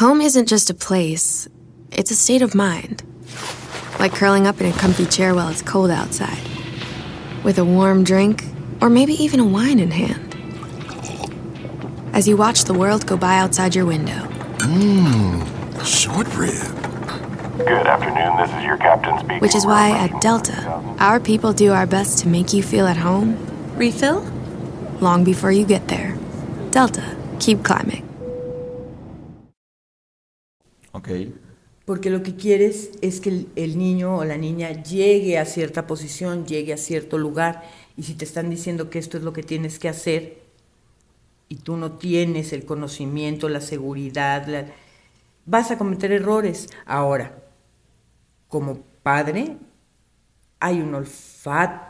[0.01, 1.47] Home isn't just a place,
[1.93, 3.01] it's a state of mind.
[3.97, 6.43] Like curling up in a comfy chair while it's cold outside,
[7.45, 8.43] with a warm drink,
[8.81, 10.28] or maybe even a wine in hand.
[12.13, 14.27] As you watch the world go by outside your window,
[14.59, 15.45] Mmm,
[15.85, 16.53] Short rib.
[17.57, 19.39] Good afternoon, this is your captain speaking.
[19.39, 20.55] which is why at Delta,
[20.99, 23.37] our people do our best to make you feel at home.
[23.77, 24.23] Refill?
[25.01, 26.17] Long before you get there.
[26.71, 27.03] Delta,
[27.39, 28.03] keep climbing.
[30.93, 31.09] Ok.
[31.85, 35.87] Porque lo que quieres es que el, el niño o la niña llegue a cierta
[35.87, 37.63] posición, llegue a cierto lugar.
[37.97, 40.38] Y si te están diciendo que esto es lo que tienes que hacer
[41.49, 44.67] y tú no tienes el conocimiento, la seguridad, la-
[45.45, 46.69] vas a cometer errores.
[46.85, 47.33] Ahora,
[48.47, 49.57] como padre,
[50.59, 51.87] hay un olfato.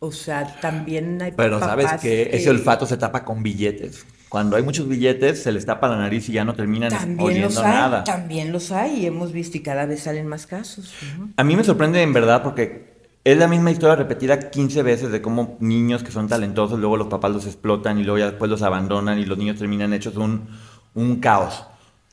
[0.00, 4.06] O sea, también hay Pero sabes que ese olfato se tapa con billetes.
[4.28, 7.56] Cuando hay muchos billetes, se les tapa la nariz y ya no terminan También los
[7.56, 8.04] oliendo hay, nada.
[8.04, 10.92] también los hay y hemos visto y cada vez salen más casos.
[11.18, 11.30] ¿no?
[11.36, 12.87] A mí me sorprende en verdad porque
[13.32, 17.08] es la misma historia repetida 15 veces de cómo niños que son talentosos, luego los
[17.08, 20.48] papás los explotan y luego ya después los abandonan y los niños terminan hechos un,
[20.94, 21.64] un caos.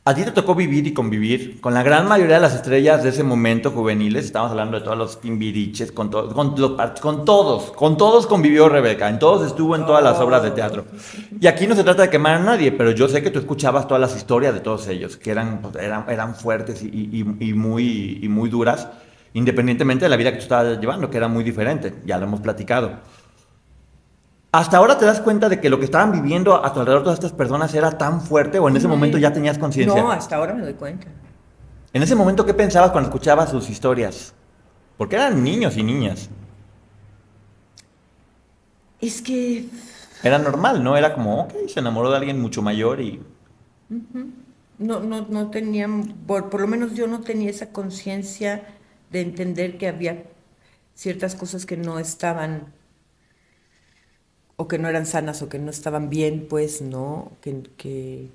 [0.07, 3.09] A ti te tocó vivir y convivir con la gran mayoría de las estrellas de
[3.09, 4.25] ese momento juveniles.
[4.25, 6.55] Estamos hablando de todos los timbiriches, con, to- con,
[7.01, 7.71] con todos.
[7.71, 9.09] Con todos convivió Rebeca.
[9.09, 10.85] En todos estuvo en todas las obras de teatro.
[11.41, 13.87] Y aquí no se trata de quemar a nadie, pero yo sé que tú escuchabas
[13.87, 18.19] todas las historias de todos ellos, que eran, pues, eran, eran fuertes y- y muy,
[18.21, 18.87] y muy duras,
[19.35, 21.93] independientemente de la vida que tú estabas llevando, que era muy diferente.
[22.05, 22.99] Ya lo hemos platicado.
[24.53, 27.19] ¿Hasta ahora te das cuenta de que lo que estaban viviendo a tu alrededor todas
[27.19, 30.01] estas personas era tan fuerte o en ese momento ya tenías conciencia?
[30.01, 31.07] No, hasta ahora me doy cuenta.
[31.91, 34.33] En ese momento, ¿qué pensabas cuando escuchabas sus historias?
[34.97, 36.29] Porque eran niños y niñas.
[39.01, 39.67] Es que
[40.23, 40.95] Era normal, ¿no?
[40.95, 43.21] Era como, ok, se enamoró de alguien mucho mayor y...
[44.79, 48.63] no, no, no tenían, por, por lo menos yo no tenía esa conciencia
[49.11, 50.23] de entender que había
[50.95, 52.73] ciertas cosas que no estaban
[54.57, 57.33] o que no eran sanas o que no estaban bien, pues, ¿no?
[57.41, 58.29] Que, que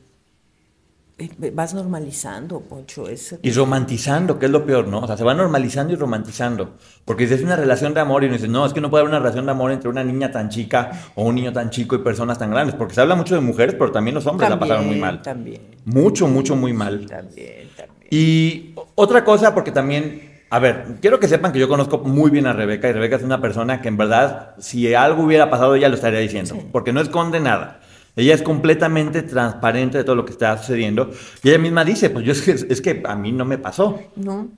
[1.19, 3.39] eh, vas normalizando, Poncho, eso.
[3.43, 5.01] Y romantizando, que es lo peor, ¿no?
[5.01, 6.77] O sea, se va normalizando y romantizando.
[7.05, 9.03] Porque si es una relación de amor y uno dice, no, es que no puede
[9.03, 11.95] haber una relación de amor entre una niña tan chica o un niño tan chico
[11.95, 12.75] y personas tan grandes.
[12.75, 15.23] Porque se habla mucho de mujeres, pero también los hombres la pasaron muy mal.
[15.23, 17.07] También, Mucho, mucho, muy mal.
[17.07, 18.09] también, también.
[18.11, 22.47] Y otra cosa, porque también, a ver, quiero que sepan que yo conozco muy bien
[22.47, 25.89] a Rebeca y Rebeca es una persona que en verdad, si algo hubiera pasado, ella
[25.89, 27.81] lo estaría diciendo, porque no esconde nada.
[28.17, 31.11] Ella es completamente transparente de todo lo que está sucediendo
[31.45, 34.01] y ella misma dice, pues yo es que, es que a mí no me pasó.
[34.17, 34.49] ¿No?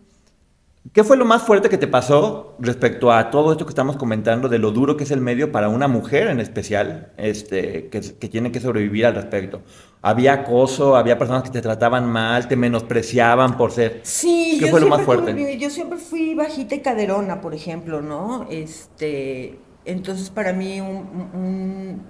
[0.93, 4.49] ¿Qué fue lo más fuerte que te pasó respecto a todo esto que estamos comentando
[4.49, 8.29] de lo duro que es el medio para una mujer en especial, este, que, que
[8.29, 9.63] tiene que sobrevivir al respecto?
[10.03, 10.97] ¿Había acoso?
[10.97, 14.01] ¿Había personas que te trataban mal, te menospreciaban por ser?
[14.03, 15.33] Sí, ¿Qué yo fue lo más siempre fuerte?
[15.45, 18.49] fui- yo siempre fui bajita y caderona, por ejemplo, ¿no?
[18.51, 22.03] Este, entonces para mí un- un-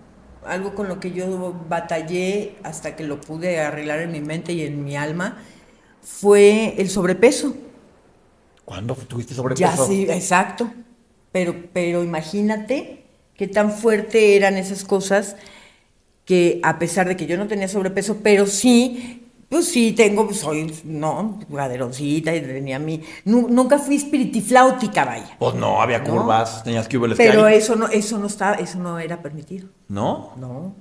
[0.46, 4.62] algo con lo que yo batallé hasta que lo pude arreglar en mi mente y
[4.62, 5.36] en mi alma
[6.00, 7.54] fue el sobrepeso.
[8.64, 9.60] ¿Cuándo tuviste sobrepeso?
[9.62, 10.70] Ya sí, exacto.
[11.32, 15.36] Pero, pero imagínate qué tan fuerte eran esas cosas
[16.24, 20.72] que a pesar de que yo no tenía sobrepeso, pero sí, pues sí tengo, soy,
[20.84, 25.36] no, gaderoncita y tenía mi, nu- nunca fui espiritifláutica, vaya.
[25.38, 26.04] Pues no, había No.
[26.12, 29.68] curvas, tenías que hubo Pero eso no, eso no estaba, eso no era permitido.
[29.88, 30.32] ¿No?
[30.36, 30.74] No,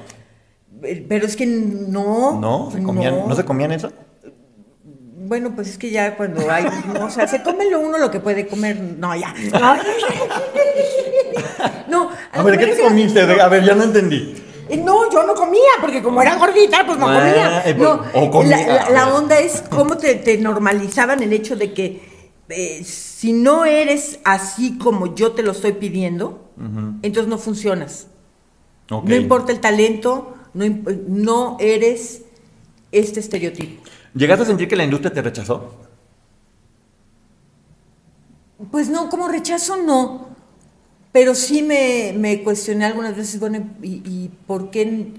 [1.07, 2.39] Pero es que no.
[2.39, 2.71] ¿No?
[2.71, 3.91] ¿Se, comían, ¿No se comían eso?
[5.25, 8.11] Bueno, pues es que ya cuando hay, no, o sea, se come lo uno lo
[8.11, 9.33] que puede comer, no, ya.
[9.53, 9.75] No,
[11.87, 13.21] no A ver, ¿qué te comiste?
[13.21, 14.35] A ver, ya no entendí.
[14.69, 17.63] Eh, No, yo no comía, porque como era gordita, pues no Ah, comía.
[17.65, 18.57] eh, pues, No, o comía.
[18.67, 22.13] La, la- la onda es cómo te, te normalizaban el hecho de que
[22.49, 26.51] eh, si no eres así como yo te lo estoy pidiendo,
[27.01, 28.07] entonces no funcionas.
[28.89, 30.65] No importa el talento, no,
[31.07, 32.21] no eres
[32.91, 33.83] este estereotipo.
[34.15, 35.73] ¿Llegaste a sentir que la industria te rechazó?
[38.71, 40.27] Pues no, como rechazo no.
[41.11, 45.11] Pero sí me, me cuestioné algunas veces, bueno, ¿y, y por qué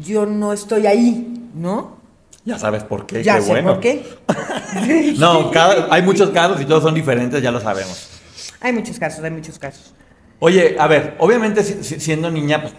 [0.00, 1.48] yo no estoy ahí?
[1.54, 1.96] ¿No?
[2.44, 3.72] Ya sabes por qué, ya qué sé bueno.
[3.72, 4.04] por qué.
[5.18, 8.08] No, cada- hay muchos casos y todos son diferentes, ya lo sabemos.
[8.60, 9.94] Hay muchos casos, hay muchos casos.
[10.40, 12.74] Oye, a ver, obviamente si- si- siendo niña, pues,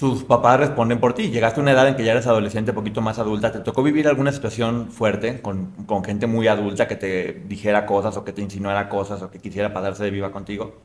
[0.00, 1.30] tus papás responden por ti.
[1.30, 3.52] Llegaste a una edad en que ya eres adolescente, un poquito más adulta.
[3.52, 8.16] ¿Te tocó vivir alguna situación fuerte con, con gente muy adulta que te dijera cosas
[8.16, 10.80] o que te insinuara cosas o que quisiera pasarse de viva contigo?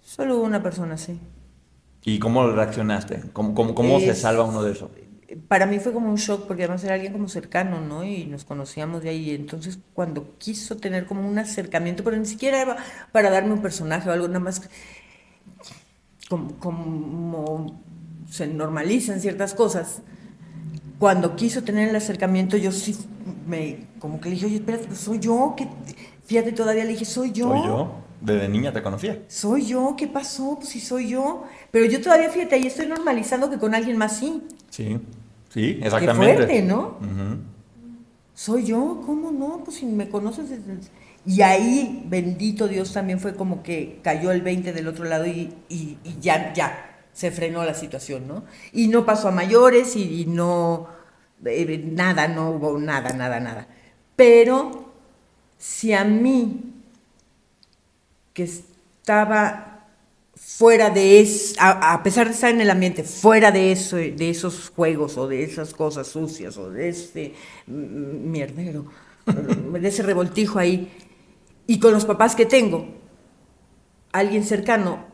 [0.00, 1.20] Solo una persona, sí.
[2.04, 3.24] ¿Y cómo reaccionaste?
[3.34, 4.90] ¿Cómo, cómo, cómo se salva uno de eso?
[5.46, 8.02] Para mí fue como un shock, porque además era alguien como cercano, ¿no?
[8.02, 9.30] Y nos conocíamos de ahí.
[9.32, 12.76] Entonces, cuando quiso tener como un acercamiento, pero ni siquiera era
[13.12, 14.70] para darme un personaje o algo, nada más
[16.28, 17.80] como, como
[18.30, 20.02] se normalizan ciertas cosas.
[20.98, 22.96] Cuando quiso tener el acercamiento, yo sí
[23.46, 25.68] me, como que le dije, oye, espérate, pues soy yo, que,
[26.24, 27.48] fíjate, todavía le dije, soy yo.
[27.48, 27.92] Soy yo.
[28.20, 29.22] Desde niña te conocía.
[29.28, 30.56] Soy yo, ¿qué pasó?
[30.56, 31.44] Pues sí soy yo.
[31.70, 34.42] Pero yo todavía, fíjate, ahí estoy normalizando que con alguien más sí.
[34.70, 34.98] Sí,
[35.54, 36.36] sí, Qué exactamente.
[36.36, 36.96] fuerte, ¿no?
[38.34, 39.62] Soy yo, ¿cómo no?
[39.64, 40.78] Pues si me conoces desde...
[41.28, 45.52] Y ahí, bendito Dios, también fue como que cayó el 20 del otro lado y,
[45.68, 48.44] y- ya, ya, se frenó la situación, ¿no?
[48.72, 50.88] Y no pasó a mayores y, no,
[51.44, 53.68] eh, nada, no hubo nada, nada, nada.
[54.16, 54.90] Pero
[55.58, 56.74] si a mí,
[58.32, 59.86] que estaba
[60.34, 64.30] fuera de eso, a, a pesar de estar en el ambiente, fuera de eso, de
[64.30, 67.34] esos juegos o de esas cosas sucias o de este
[67.66, 68.86] mierdero,
[69.26, 70.90] de ese revoltijo ahí,
[71.68, 72.86] y con los papás que tengo,
[74.10, 75.04] alguien cercano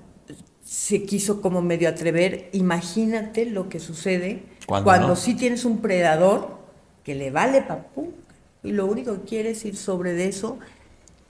[0.64, 5.16] se quiso como medio atrever, imagínate lo que sucede Cuando no.
[5.16, 6.58] sí tienes un predador
[7.02, 8.14] que le vale papú
[8.62, 10.58] y lo único que quiere es ir sobre de eso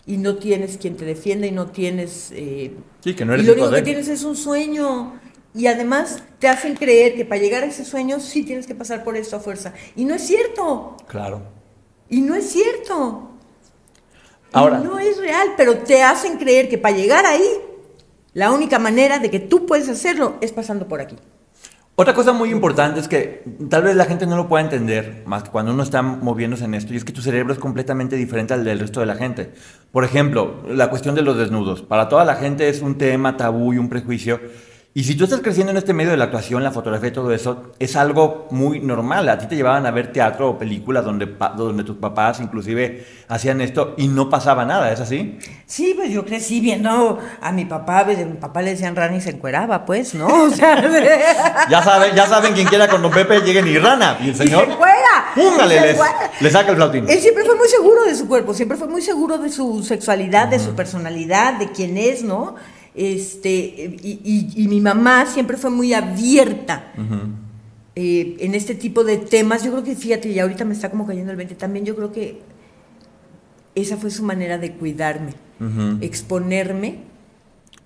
[0.06, 2.30] y no tienes quien te defienda y no tienes...
[2.32, 5.18] eh, Sí, que no eres y lo único que tienes es un sueño.
[5.54, 9.02] Y además te hacen creer que para llegar a ese sueño sí tienes que pasar
[9.04, 9.72] por esto a fuerza.
[9.96, 10.96] Y no es cierto.
[11.08, 11.42] Claro.
[12.08, 13.30] Y no es cierto.
[14.54, 17.48] Y Ahora- no es real, pero te hacen creer que para llegar ahí,
[18.34, 21.16] la única manera de que tú puedes hacerlo es pasando por aquí.
[21.96, 25.44] Otra cosa muy importante es que tal vez la gente no lo pueda entender, más
[25.44, 28.52] que cuando uno está moviéndose en esto, y es que tu cerebro es completamente diferente
[28.52, 29.52] al del resto de la gente.
[29.92, 31.82] Por ejemplo, la cuestión de los desnudos.
[31.82, 34.40] Para toda la gente es un tema tabú y un prejuicio.
[34.96, 37.32] Y si tú estás creciendo en este medio de la actuación, la fotografía y todo
[37.32, 39.28] eso, es algo muy normal.
[39.28, 41.26] A ti te llevaban a ver teatro o películas donde,
[41.56, 45.36] donde tus papás inclusive hacían esto y no pasaba nada, ¿es así?
[45.66, 49.16] Sí, pues yo crecí viendo a mi papá, pues, a mi papá le decían rana
[49.16, 50.28] y se encueraba, pues, ¿no?
[50.28, 50.80] O sea,
[51.68, 54.16] Ya saben, ya saben quien quiera con Don Pepe lleguen y rana.
[54.20, 55.74] Y el señor, se ¡púngale!
[55.74, 56.30] y se Les, encuera.
[56.40, 57.10] le saca el flautín.
[57.10, 60.46] Él siempre fue muy seguro de su cuerpo, siempre fue muy seguro de su sexualidad,
[60.46, 62.54] de su personalidad, de quién es, ¿no?
[62.94, 63.50] Este,
[64.02, 66.92] y, y- y mi mamá siempre fue muy abierta
[67.96, 69.64] eh, en este tipo de temas.
[69.64, 72.12] Yo creo que, fíjate, y ahorita me está como cayendo el 20, también yo creo
[72.12, 72.40] que
[73.74, 75.32] esa fue su manera de cuidarme,
[76.00, 76.98] exponerme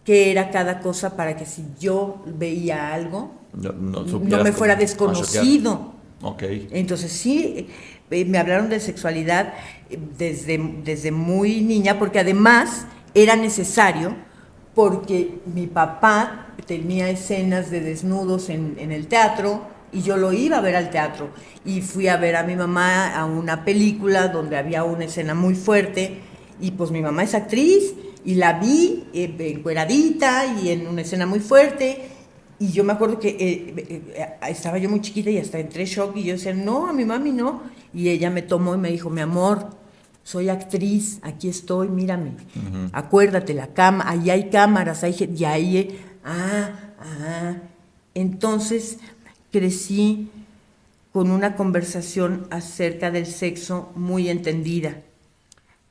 [0.05, 4.53] qué era cada cosa para que si yo veía algo, No, no no supieras me
[4.53, 5.95] fuera desconocido.
[6.23, 6.43] Ok.
[6.71, 7.67] Entonces sí,
[8.11, 9.55] eh, me hablaron de sexualidad
[9.89, 14.15] eh, desde, desde muy niña, porque además era necesario,
[14.79, 20.61] porque mi papá tenía escenas de desnudos en, el teatro y yo lo iba a
[20.61, 21.31] ver al teatro.
[21.65, 25.57] Y fui a ver a mi mamá a una película donde había una escena muy
[25.57, 26.21] fuerte
[26.61, 27.93] y pues mi mamá es actriz
[28.25, 32.11] y la vi eh, encueradita y en una escena muy fuerte
[32.61, 33.75] y yo me acuerdo que eh,
[34.15, 37.05] eh, estaba yo muy chiquita y hasta entré shock y yo decía, no, a mi
[37.05, 37.63] mami no.
[37.93, 39.71] Y ella me tomó y me dijo, mi amor,
[40.29, 42.33] soy actriz, aquí estoy, mírame.
[42.93, 47.57] Acuérdate, la cama, ahí hay cámaras, hay y ahí, eh, ah, ah.
[48.13, 48.99] Entonces
[49.51, 50.31] crecí
[51.15, 55.01] con una conversación acerca del sexo muy entendida.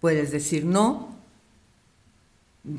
[0.01, 1.16] Puedes decir no,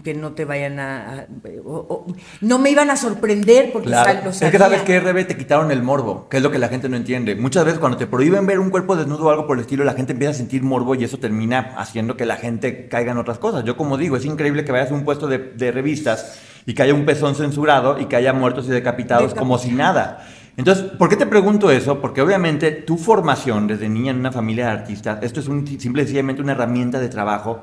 [0.05, 1.27] que no te vayan a...
[1.65, 2.07] o- o-
[2.41, 4.21] no me iban a sorprender porque Claro.
[4.25, 6.69] lo Es que sabes que Rebe te quitaron el morbo, que es lo que la
[6.69, 7.35] gente no entiende.
[7.37, 9.95] Muchas veces cuando te prohíben ver un cuerpo desnudo o algo por el estilo, la
[9.95, 13.39] gente empieza a sentir morbo y eso termina haciendo que la gente caiga en otras
[13.39, 13.65] cosas.
[13.65, 16.83] Yo como digo, es increíble que vayas a un puesto de, de revistas y que
[16.83, 20.27] haya un pezón censurado y que haya muertos y decapitados Decap- como si nada.
[20.59, 22.01] Entonces, ¿por qué te pregunto eso?
[22.01, 26.03] Porque obviamente tu formación desde niña en una familia de artistas, esto es un, simple
[26.03, 27.63] y sencillamente una herramienta de trabajo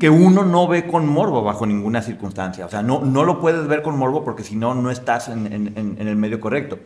[0.00, 2.64] que uno no ve con morbo bajo ninguna circunstancia.
[2.64, 5.52] O sea, no, no lo puedes ver con morbo porque si no, no estás en,
[5.52, 6.78] en- en- en el medio correcto.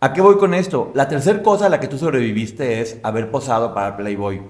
[0.00, 0.90] ¿A qué voy con esto?
[0.94, 4.42] La tercera cosa a la que tú sobreviviste es haber posado para Playboy.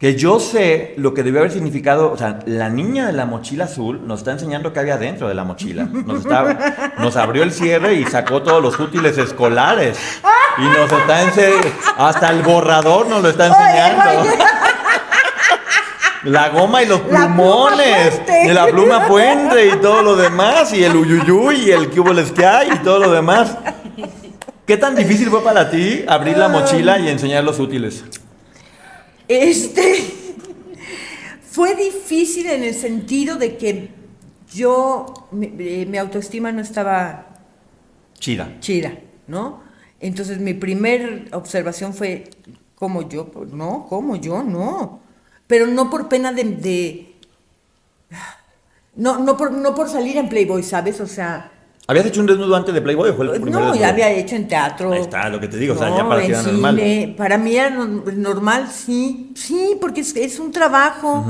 [0.00, 3.66] Que yo sé lo que debió haber significado, o sea, la niña de la mochila
[3.66, 5.84] azul nos está enseñando qué había dentro de la mochila.
[5.92, 9.98] Nos, está- nos abrió el cierre y sacó todos los útiles escolares.
[10.56, 11.52] Y nos está ense-
[11.98, 14.24] hasta el borrador nos lo está enseñando.
[16.24, 20.96] La goma y los plumones, y la pluma puente y todo lo demás, y el
[20.96, 23.56] uyuyuy y el cuboles que hay y todo lo demás.
[24.66, 28.02] ¿Qué tan difícil fue para ti abrir la mochila y enseñar los útiles?
[29.30, 29.82] Este
[31.50, 33.90] fue difícil en el sentido de que
[34.52, 37.26] yo, mi, eh, mi autoestima no estaba
[38.18, 38.56] Chida.
[38.58, 39.62] chida, ¿no?
[40.00, 42.28] Entonces mi primer observación fue,
[42.74, 43.30] ¿cómo yo?
[43.52, 44.42] No, ¿cómo yo?
[44.42, 45.00] No.
[45.46, 46.42] Pero no por pena de...
[46.44, 47.14] de-
[48.96, 51.00] no, no, por, no por salir en Playboy, ¿sabes?
[51.00, 51.52] O sea,
[51.90, 53.80] ¿Habías hecho un desnudo antes de Playboy o fue el primer no, desnudo?
[53.80, 54.92] ya había hecho en teatro.
[54.92, 57.14] Ahí está, lo que te digo, o sea, ya para normal.
[57.16, 61.26] Para mí era no- normal, sí, sí, porque es, es un trabajo,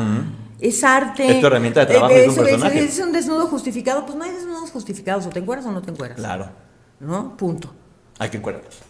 [0.61, 1.31] es arte.
[1.31, 2.85] Es tu herramienta de trabajo, es un personaje.
[2.85, 5.93] Es, un desnudo justificado, pues no hay desnudos justificados, o te encueras o no te
[5.93, 6.19] encueras.
[6.19, 6.51] Claro,
[7.01, 7.35] ¿No?
[7.39, 7.73] Punto.
[8.19, 8.81] hay que encuadrarlos.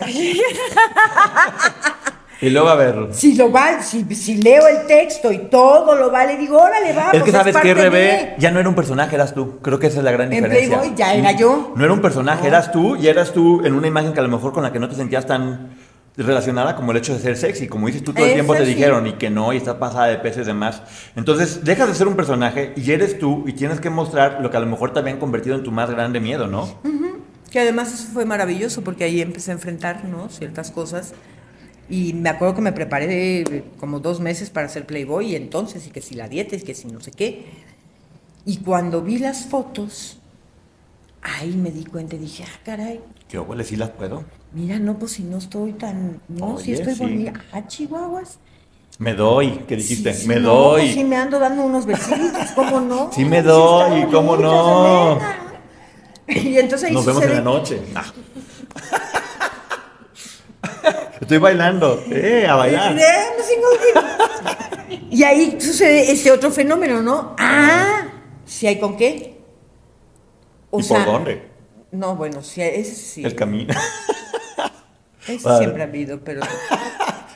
[2.46, 3.08] y luego, a ver...
[3.12, 7.10] Si lo va, si, si leo el texto y todo lo vale, digo, órale, va.
[7.12, 9.58] Es que sabes que Rebe ya no era un personaje, eras tú.
[9.60, 10.78] Creo que esa es la gran En diferencia.
[10.78, 11.72] Playboy ya era yo.
[11.76, 14.28] No era un personaje, eras tú y eras tú en una imagen que a lo
[14.28, 15.70] mejor con la que no te sentías tan
[16.16, 17.66] relacionada como el hecho de ser sexy.
[17.66, 18.74] Como dices tú todo el Eso tiempo te sí.
[18.74, 20.82] dijeron y que no y estás pasada de peces de más.
[21.16, 24.56] Entonces dejas de ser un personaje y eres tú y tienes que mostrar lo que
[24.56, 26.68] a lo mejor te habían convertido en tu más grande miedo, ¿no?
[27.50, 30.28] Que además eso fue maravilloso porque ahí empecé a enfrentar ¿no?
[30.28, 31.14] ciertas cosas.
[31.90, 35.90] Y me acuerdo que me preparé como dos meses para hacer Playboy y entonces, y
[35.90, 37.44] que si la dieta, y que si no sé qué.
[38.46, 40.18] Y cuando vi las fotos,
[41.22, 44.24] ahí me di cuenta y dije, ah, caray, Que huele, sí las puedo.
[44.52, 47.00] mira, no, pues si no estoy tan, no, si Oye, estoy sí.
[47.02, 47.32] bonita.
[47.52, 48.38] Ah, chihuahuas.
[48.98, 50.14] Me doy, ¿qué dijiste?
[50.14, 50.82] Sí, sí, me no, doy.
[50.82, 53.10] pues sí me ando dando unos besitos, ¿cómo no?
[53.12, 55.18] Sí me doy, ¿cómo no?
[56.28, 57.80] Y entonces ahí Nos vemos en sucede- la noche.
[57.94, 58.04] Ah.
[61.20, 62.02] Estoy bailando.
[62.10, 62.96] Eh, a bailar.
[65.10, 67.34] Y ahí sucede este otro fenómeno, ¿no?
[67.38, 68.08] Ah,
[68.44, 69.38] si hay con qué.
[70.70, 71.42] O ¿Y por dónde?
[71.92, 73.24] No, bueno, sí, ese sí.
[73.24, 73.74] El camino.
[75.26, 75.58] Ese Vale.
[75.58, 76.42] siempre ha habido, pero.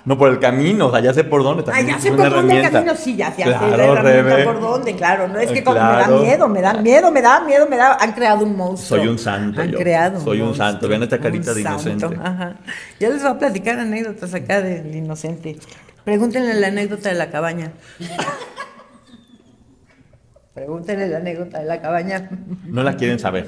[0.08, 1.86] No por el camino, o sea, ya sé por dónde Ah, también.
[1.88, 4.02] ya es sé por dónde el camino, sí, ya sé Claro, la herramienta
[4.36, 4.44] Rebe.
[4.44, 5.28] por dónde, claro.
[5.28, 7.98] No es que como me da miedo, me da miedo, me da miedo, me da.
[8.00, 8.98] Han creado un monstruo.
[8.98, 9.78] Soy un santo, Han yo.
[9.78, 10.18] creado.
[10.20, 10.88] Soy un santo.
[10.88, 12.06] Vean esta carita de inocente.
[12.24, 12.54] Ajá.
[12.98, 15.58] Ya les voy a platicar anécdotas acá del inocente.
[16.04, 17.72] Pregúntenle la anécdota de la cabaña.
[20.58, 22.28] Pregúntenle la anécdota de la cabaña.
[22.64, 23.46] No la quieren saber.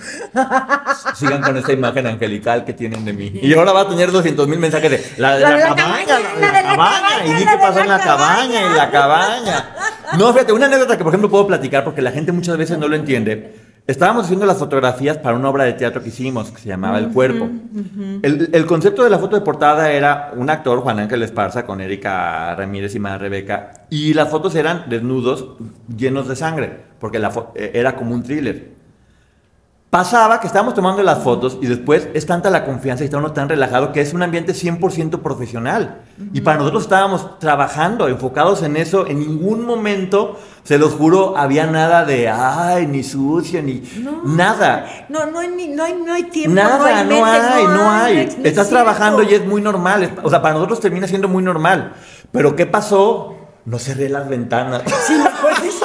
[1.17, 3.33] Sigan con esta imagen angelical que tienen de mí.
[3.43, 6.47] Y ahora va a tener 200 mil mensajes de la de La cabaña, cabaña, la
[6.47, 6.77] de cabaña.
[6.77, 9.75] cabaña, Y di qué pasó en la cabaña, en la cabaña.
[10.19, 12.87] No, fíjate, una anécdota que por ejemplo puedo platicar porque la gente muchas veces no
[12.87, 13.55] lo entiende.
[13.91, 17.09] Estábamos haciendo las fotografías para una obra de teatro que hicimos que se llamaba El
[17.09, 17.49] Cuerpo.
[18.23, 21.81] el, el concepto de la foto de portada era un actor, Juan Ángel Esparza, con
[21.81, 25.57] Erika Ramírez y Mara Rebeca, y las fotos eran desnudos
[25.89, 28.80] llenos de sangre, porque la eh, era como un thriller.
[29.91, 33.33] Pasaba que estábamos tomando las fotos y después es tanta la confianza y está uno
[33.33, 36.03] tan relajado que es un ambiente 100% profesional.
[36.33, 39.05] Y para nosotros estábamos trabajando, enfocados en eso.
[39.09, 43.83] En ningún momento, se los juro, había nada de, ay, ni sucio, ni
[44.25, 44.87] nada.
[45.09, 46.55] No, no hay, ni- no hay, no hay tiempo.
[46.55, 48.37] Nada, no mente, hay, no hay.
[48.39, 50.19] no Estás trabajando y es muy normal.
[50.23, 51.95] O sea, para nosotros termina siendo muy normal.
[52.31, 53.35] Pero ¿qué pasó?
[53.65, 54.83] No cerré las ventanas.
[55.07, 55.85] Sí, me acuerdo, sí.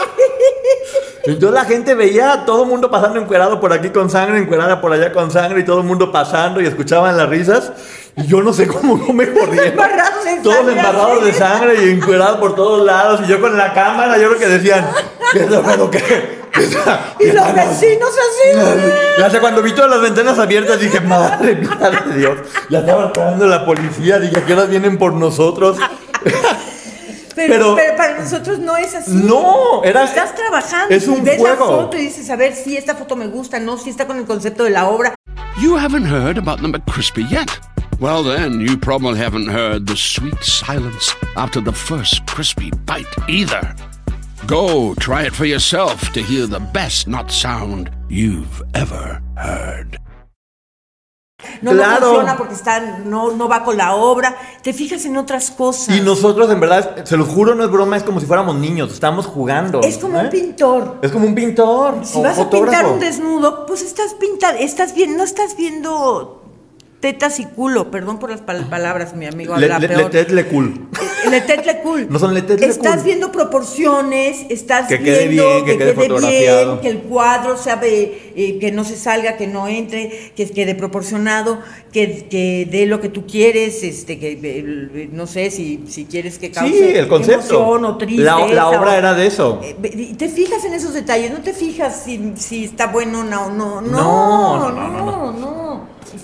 [1.28, 4.80] Entonces la gente veía a todo el mundo pasando encuerado por aquí con sangre, encuerada
[4.82, 7.72] por allá con sangre, y todo el mundo pasando y escuchaban las risas.
[8.18, 9.24] Y yo no sé cómo no me.
[9.26, 13.22] Embarrados en Todos sangre, embarrados de sangre y encuerados por todos lados.
[13.26, 14.88] Y yo con la cámara, yo creo que decían,
[15.32, 16.46] ¿qué es lo pero qué?
[16.54, 18.58] ¿Qué está- Y los vecinos así.
[19.20, 22.38] y hasta cuando vi todas las ventanas abiertas dije, madre mía de Dios,
[22.70, 25.78] ya estaba esperando la policía, dije, ¿a qué horas vienen por nosotros?
[27.36, 29.12] Pero, Pero- pero para nosotros no es así.
[29.12, 30.94] No, era- Estás trabajando.
[30.96, 31.66] es un ves juego.
[31.70, 34.18] la foto y dices, a ver si esta foto me gusta, no, si está con
[34.18, 35.14] el concepto de la obra.
[35.62, 37.50] You haven't heard about the McCrispy yet?
[38.00, 43.74] Well, then, you probably haven't heard the sweet silence after the first crispy bite either.
[44.48, 49.98] Go try it for yourself to hear the best nut sound you've ever heard.
[51.62, 54.36] No, no funciona porque está, no, no va con la obra.
[54.62, 55.96] Te fijas en otras cosas.
[55.96, 58.94] Y nosotros, en verdad, se lo juro, no es broma, es como si fuéramos niños,
[58.94, 59.82] estamos jugando.
[59.82, 60.30] Es como un ¿eh?
[60.30, 61.00] pintor.
[61.02, 62.00] Es como un pintor.
[62.04, 66.45] Si o vas a pintar un desnudo, pues estás pintando, estás viendo, no estás viendo
[67.00, 70.48] tetas y culo, perdón por las pal- palabras, mi amigo Le, le, le tet, le
[70.48, 70.88] cool.
[71.30, 71.44] Le
[71.84, 72.08] cool.
[72.10, 73.04] No son le tetle Estás cool.
[73.06, 76.72] viendo proporciones, estás Que quede viendo bien, que que, quede fotografiado.
[76.74, 80.50] bien, que el cuadro sea de- eh, que no se salga, que no entre, que
[80.50, 81.60] quede proporcionado,
[81.92, 86.38] que, que dé lo que tú quieres, este, que eh, no sé si, si quieres
[86.40, 87.56] que cause Sí, el concepto.
[87.56, 88.54] emoción o La, tristeza.
[88.54, 89.60] la obra o- era de eso.
[89.64, 93.50] eh, te fijas en esos detalles, no te fijas si, si está bueno o no,
[93.52, 95.65] no, no, No, no, no, no, no, no.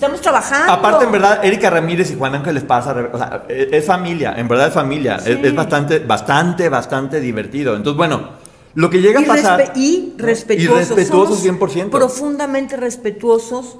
[0.02, 0.72] Estamos trabajando.
[0.72, 4.48] Aparte, en verdad, Erika Ramírez y Juan Ángel Esparza, o sea, es, es familia, en
[4.48, 5.14] verdad es familia.
[5.14, 7.76] Es, es bastante, bastante, bastante divertido.
[7.76, 8.30] Entonces, bueno,
[8.74, 9.60] lo que llega y, a pasar.
[9.60, 10.74] respe- y respetuosos.
[10.74, 11.90] Y respetuosos somos 100%.
[11.90, 13.78] Profundamente respetuosos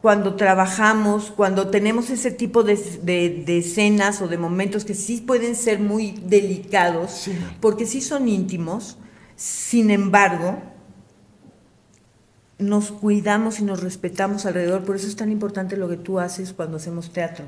[0.00, 5.24] cuando trabajamos, cuando tenemos ese tipo de, de- de escenas o de momentos que sí
[5.26, 7.28] pueden ser muy delicados,
[7.60, 8.96] porque sí son íntimos,
[9.34, 10.62] sin embargo,
[12.62, 16.52] nos cuidamos y nos respetamos alrededor, por eso es tan importante lo que tú haces
[16.52, 17.44] cuando hacemos teatro.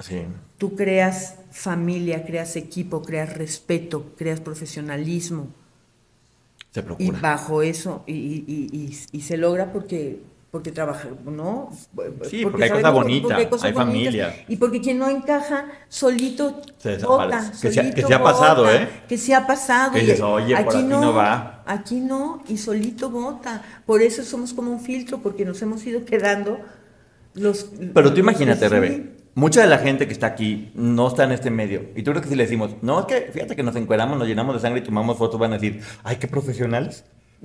[0.00, 0.22] Sí.
[0.58, 5.48] Tú creas familia, creas equipo, creas respeto, creas profesionalismo.
[6.72, 7.18] Se Y procura.
[7.20, 10.20] bajo eso, y, y- y- y- y se logra porque,
[10.56, 11.68] porque trabaja, ¿no?
[12.30, 14.34] Sí, porque hay cosa bonita, hay familia.
[14.48, 18.22] Y porque quien no encaja, solito Se bota, Que sí ha- solito que sí ha
[18.22, 18.88] pasado, bota, ¿eh?
[19.06, 19.92] Que sí ha pasado.
[19.92, 21.62] Que dices, "Oye, por aquí no va".
[21.66, 23.62] Aquí no, y solito vota.
[23.84, 26.58] Por eso somos como un filtro, porque nos hemos ido quedando
[27.34, 27.70] los...
[27.92, 28.68] Pero tú imagínate, que.
[28.70, 29.16] Rebe.
[29.34, 31.90] Mucha de la gente que está aquí no está en este medio.
[31.94, 34.26] Y tú crees que si le decimos, no, es que fíjate que nos encueramos, nos
[34.26, 37.04] llenamos de sangre y tomamos fotos, van a decir, ay, qué profesionales.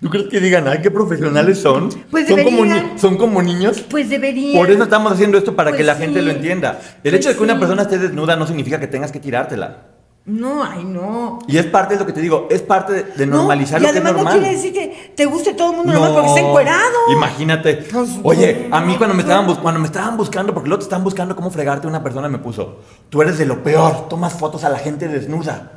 [0.00, 1.88] ¿Tú crees que digan, ay, qué profesionales son?
[2.10, 2.98] Pues son, como, deberían.
[2.98, 3.80] son como niños.
[3.88, 4.58] Pues debería.
[4.58, 6.02] Por eso estamos haciendo esto para Pues que la sí.
[6.02, 6.78] gente lo entienda.
[7.02, 7.60] El Pues hecho de que una sí.
[7.60, 9.84] persona esté desnuda no significa que tengas que tirártela.
[10.26, 11.38] No, ay, no.
[11.46, 13.92] Y es parte de lo que te digo, es parte de, No, normalizar y lo
[13.92, 14.34] que es además normal.
[14.34, 16.94] no quiere decir que te guste todo el mundo nomás porque está encuerado.
[17.12, 17.84] Imagínate.
[18.24, 19.28] Oye, a mí no, cuando me no.
[19.30, 22.38] estaban cuando me estaban buscando, porque luego te están buscando cómo fregarte, una persona me
[22.38, 25.75] puso, tú eres de lo peor, tomas fotos a la gente desnuda.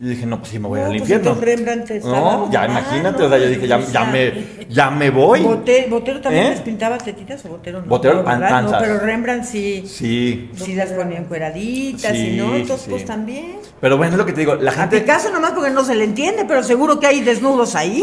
[0.00, 1.36] Y dije, no, pues sí me voy No, al pues infierno.
[1.40, 5.40] Rembrandt no, ya imagínate, o sea, yo dije, ya, me, ya me voy.
[5.40, 6.50] Bote- Botero también ¿Eh?
[6.50, 7.86] les pintaba tetitas o Botero no.
[7.86, 8.64] Botero, panzas.
[8.64, 10.50] No, pero Rembrandt sí, Sí.
[10.56, 12.90] sí las ponía encueraditas Sí, y no, entonces sí.
[12.90, 13.58] pues también.
[13.80, 15.00] Pero bueno, es lo que te digo, la A gente...
[15.00, 18.02] Picasso nomás porque no se le entiende, pero seguro que hay desnudos ahí.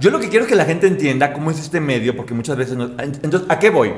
[0.00, 2.56] Yo lo que quiero es que la gente entienda cómo es este medio, porque muchas
[2.56, 2.84] veces no...
[2.98, 3.92] Entonces, ¿a qué voy?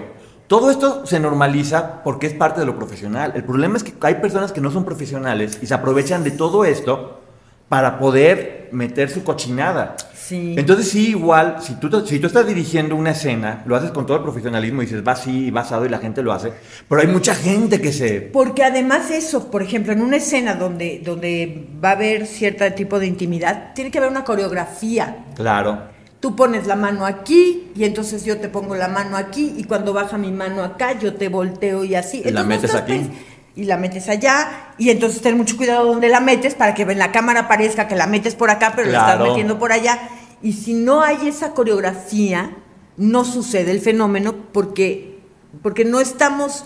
[0.47, 3.33] Todo esto se normaliza porque es parte de lo profesional.
[3.35, 6.65] El problema es que hay personas que no son profesionales y se aprovechan de todo
[6.65, 7.21] esto
[7.69, 9.97] para poder meter su cochinada.
[10.15, 10.55] Sí.
[10.59, 14.19] Entonces sí, igual, si tú, si tú estás dirigiendo una escena, lo haces con todo
[14.19, 16.53] el profesionalismo y dices, va así, basado y la gente lo hace,
[16.89, 18.21] pero hay mucha gente que se...
[18.21, 22.99] Porque además eso, por ejemplo, en una escena donde, donde va a haber cierto tipo
[22.99, 25.25] de intimidad, tiene que haber una coreografía.
[25.37, 25.94] Claro.
[26.25, 29.93] Tú pones la mano aquí y entonces yo te pongo la mano aquí y cuando
[29.93, 32.23] baja mi mano acá yo te volteo y así.
[32.25, 33.11] Y la Entonces, metes aquí.
[33.55, 36.99] Y la metes allá y entonces ten mucho cuidado donde la metes para que en
[36.99, 39.13] la cámara parezca que la metes por acá pero la Claro.
[39.13, 39.99] estás metiendo por allá.
[40.41, 42.57] Y si no hay esa coreografía,
[42.97, 45.21] no sucede el fenómeno porque,
[45.63, 46.65] porque no estamos...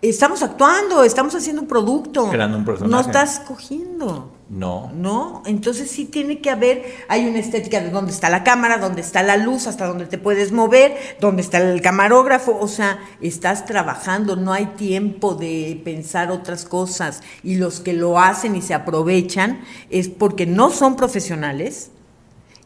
[0.00, 2.30] Estamos actuando, estamos haciendo un producto.
[2.30, 2.90] Creando un personaje.
[2.94, 4.32] No estás cogiendo.
[4.48, 4.92] No.
[4.94, 9.00] No, entonces sí tiene que haber, hay una estética de dónde está la cámara, dónde
[9.00, 13.64] está la luz, hasta dónde te puedes mover, dónde está el camarógrafo, o sea, estás
[13.64, 18.74] trabajando, no hay tiempo de pensar otras cosas y los que lo hacen y se
[18.74, 21.90] aprovechan es porque no son profesionales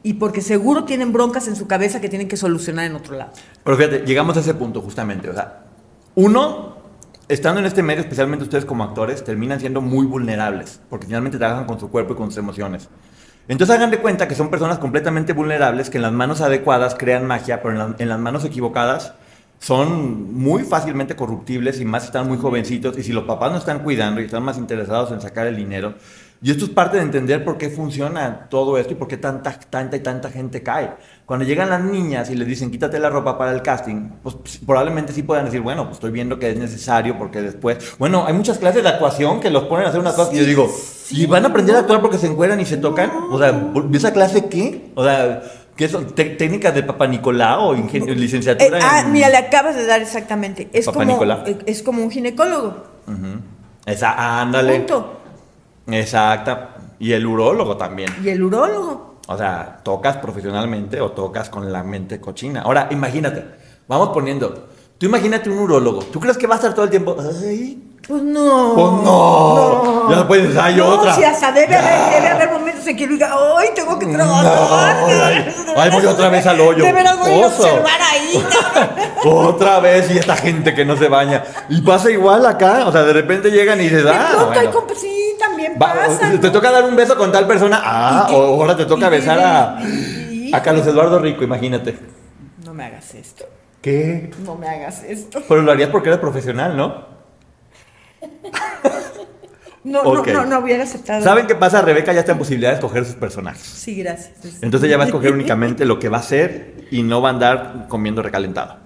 [0.03, 3.33] y porque seguro tienen broncas en su cabeza que tienen que solucionar en otro lado.
[3.64, 5.31] Pero fíjate, llegamos a ese punto justamente.
[5.31, 5.64] O sea,
[6.14, 6.76] uno,
[7.33, 11.64] estando en este medio, especialmente ustedes como actores, terminan siendo muy vulnerables, porque finalmente trabajan
[11.66, 12.89] con su cuerpo y con sus emociones.
[13.49, 17.26] Entonces hagan de cuenta que son personas completamente vulnerables, que en las manos adecuadas crean
[17.26, 19.14] magia, pero en, la- en las manos equivocadas
[19.59, 23.81] son muy fácilmente corruptibles y más están muy jovencitos y si los papás no están
[23.81, 25.95] cuidando y están más interesados en sacar el dinero.
[26.43, 29.53] Y esto es parte de entender por qué funciona todo esto y por qué tanta,
[29.59, 30.93] tanta y tanta gente cae.
[31.26, 34.59] Cuando llegan las niñas y les dicen quítate la ropa para el casting, pues ps-
[34.64, 37.95] probablemente sí puedan decir, bueno, pues estoy viendo que es necesario porque después...
[37.99, 40.47] Bueno, hay muchas clases de actuación que los ponen a hacer unas cosas que yo
[40.47, 40.70] digo,
[41.11, 43.11] ¿y van a aprender a actuar porque se encueran y se tocan?
[43.30, 44.93] O sea, ¿esa clase qué?
[44.95, 45.43] O sea,
[45.76, 46.07] ¿qué son?
[46.14, 49.84] ¿Té- ¿Técnicas de Papá Nicolau o ingen- Eh, licenciatura ah, en- mira, le acabas de
[49.84, 50.70] dar exactamente.
[50.72, 52.82] Es Papá como, eh, es como un ginecólogo.
[53.84, 54.76] Esa, ándale.
[54.78, 55.20] Punto.
[55.93, 56.70] Exacta.
[56.99, 58.14] Y el urólogo también.
[58.22, 59.16] Y el urólogo.
[59.28, 62.62] O sea, tocas profesionalmente o tocas con la mente cochina.
[62.62, 63.45] Ahora, imagínate,
[63.86, 64.68] vamos poniendo.
[64.99, 66.01] Tú imagínate un urólogo.
[66.01, 67.16] ¿Tú crees que va a estar todo el tiempo?
[67.18, 68.72] Ay, Pues no.
[68.74, 70.11] Pues no.
[70.11, 71.14] Ya no puedes decir, "Ay, no, otra".
[71.14, 71.78] Si hasta debe, Ya.
[71.78, 74.97] haber, debe haber momentos en que yo diga, ¡ay, tengo que No, trabajar!
[75.22, 76.82] ay, ay, voy otra vez al hoyo.
[76.84, 78.45] De veras voy a observar ahí.
[79.24, 81.45] Otra vez y esta gente que no se baña.
[81.68, 82.86] Y pasa igual acá.
[82.86, 84.86] O sea, de repente llegan y dices, De ah, pronto hay bueno.
[84.86, 84.95] comp-
[85.81, 85.95] Va,
[86.41, 87.81] te toca dar un beso con tal persona.
[87.83, 91.99] Ah, o ahora te toca besar a, Carlos Eduardo Rico, imagínate.
[92.64, 93.45] No me hagas esto.
[93.81, 94.31] ¿Qué?
[94.45, 95.43] No me hagas esto.
[95.49, 97.11] Pero lo harías porque eres profesional, ¿no?
[99.83, 101.23] No, no, no, no hubiera aceptado.
[101.23, 101.81] ¿Saben qué pasa?
[101.81, 103.62] Rebeca ya está en posibilidad de escoger sus personajes.
[103.62, 104.59] Sí, gracias.
[104.61, 107.33] Entonces ya va a escoger únicamente lo que va a hacer y no va a
[107.33, 108.77] andar comiendo recalentado.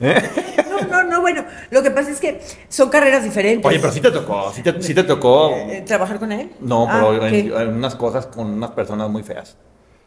[0.00, 0.22] ¿Eh?
[0.70, 0.87] No,
[1.32, 3.64] bueno, lo que pasa es que son carreras diferentes.
[3.66, 5.50] Oye, pero sí te tocó, sí te, sí te tocó.
[5.50, 6.50] Eh, ¿Trabajar con él?
[6.60, 9.56] No, Ah, pero en, unas cosas con unas personas muy feas.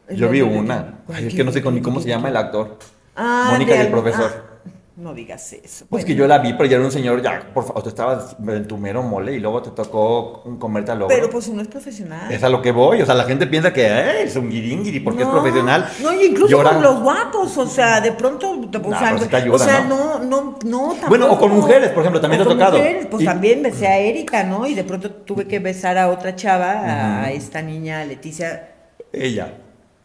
[0.08, 1.04] ¿En Yo vi una.
[1.20, 2.78] Es que no sé ni cómo se llama el actor.
[3.16, 4.32] Ah, Mónica y el profesor.
[4.36, 4.51] ah,
[4.98, 5.86] no digas eso.
[5.90, 6.06] Pues Bueno.
[6.08, 8.68] que yo la vi, pero ya era un señor, ya, por favor, tú estabas en
[8.68, 11.16] tu mero mole y luego te tocó comerte al logro.
[11.16, 12.32] Pero pues uno es profesional.
[12.32, 15.00] Es a lo que voy, o sea, la gente piensa que eh, es un guiringuiri
[15.00, 15.90] porque es No, profesional.
[16.04, 19.36] No, y incluso con los guapos, o sea, de pronto, o sea, pero sí te
[19.38, 20.20] ayuda, o sea, ¿no?
[20.20, 21.08] no, no, no, tampoco.
[21.08, 22.78] Bueno, o con mujeres, por ejemplo, también O te ha con tocado.
[22.78, 24.68] mujeres, pues Y- también besé a Erika, ¿no?
[24.68, 28.68] Y de pronto tuve que besar a otra chava, a esta niña Leticia,
[29.14, 29.54] Ella.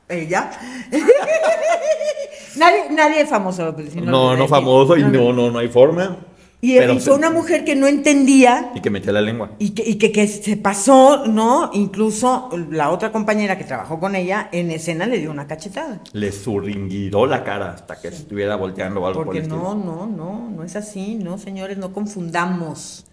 [0.09, 0.51] Ella.
[2.57, 5.51] nadie, nadie es famoso, si No, no, famoso y No, no.
[5.51, 6.19] no, hay forma.
[6.63, 9.51] Y, fue una mujer que no entendía Y que metía la lengua.
[9.59, 11.71] y que, y que, que se pasó, ¿no?
[11.75, 16.01] Incluso la otra compañera que trabajó con ella en escena le dio una cachetada.
[16.13, 19.63] Le surringuiró la cara hasta que estuviera volteando o algo por Porque el estilo.
[19.63, 23.05] no, no, no, no es así, no, señores, no confundamos.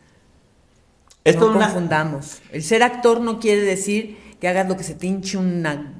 [1.26, 2.42] Esto no una- confundamos.
[2.52, 5.94] El ser actor no quiere decir que hagas lo que se te hinche una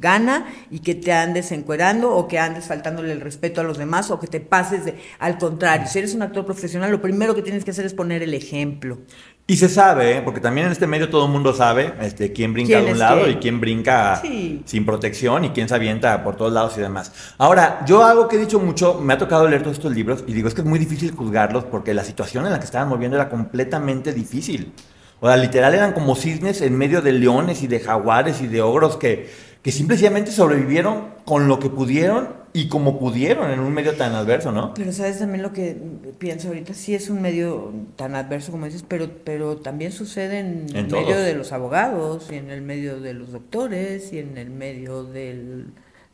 [0.00, 4.10] gana y que te andes encuerando o que andes faltándole el respeto a los demás
[4.10, 4.94] o que te pases de...
[5.18, 8.22] Al contrario, si eres un actor profesional, lo primero que tienes que hacer es poner
[8.22, 8.98] el ejemplo.
[9.48, 10.22] Y se sabe, ¿eh?
[10.22, 12.98] porque también en este medio todo el mundo sabe este, quién brinca ¿Quién de un
[12.98, 13.36] lado quién?
[13.36, 14.62] y quién brinca Sí.
[14.64, 17.12] sin protección y quién se avienta por todos lados y demás.
[17.38, 20.32] Ahora, yo algo que he dicho mucho, me ha tocado leer todos estos libros y
[20.32, 23.16] digo, es que es muy difícil juzgarlos porque la situación en la que estaban moviendo
[23.16, 24.72] era completamente difícil.
[25.20, 28.60] O sea, literal eran como cisnes en medio de leones y de jaguares y de
[28.62, 29.30] ogros que,
[29.66, 34.52] que simplemente sobrevivieron con lo que pudieron y como pudieron en un medio tan adverso,
[34.52, 34.72] ¿no?
[34.74, 35.76] Pero sabes también lo que
[36.18, 40.66] pienso ahorita, sí es un medio tan adverso como dices, pero, pero también sucede en,
[40.70, 41.02] En el todos.
[41.02, 45.02] medio de los abogados, y en el medio de los doctores, y en el medio
[45.02, 45.64] de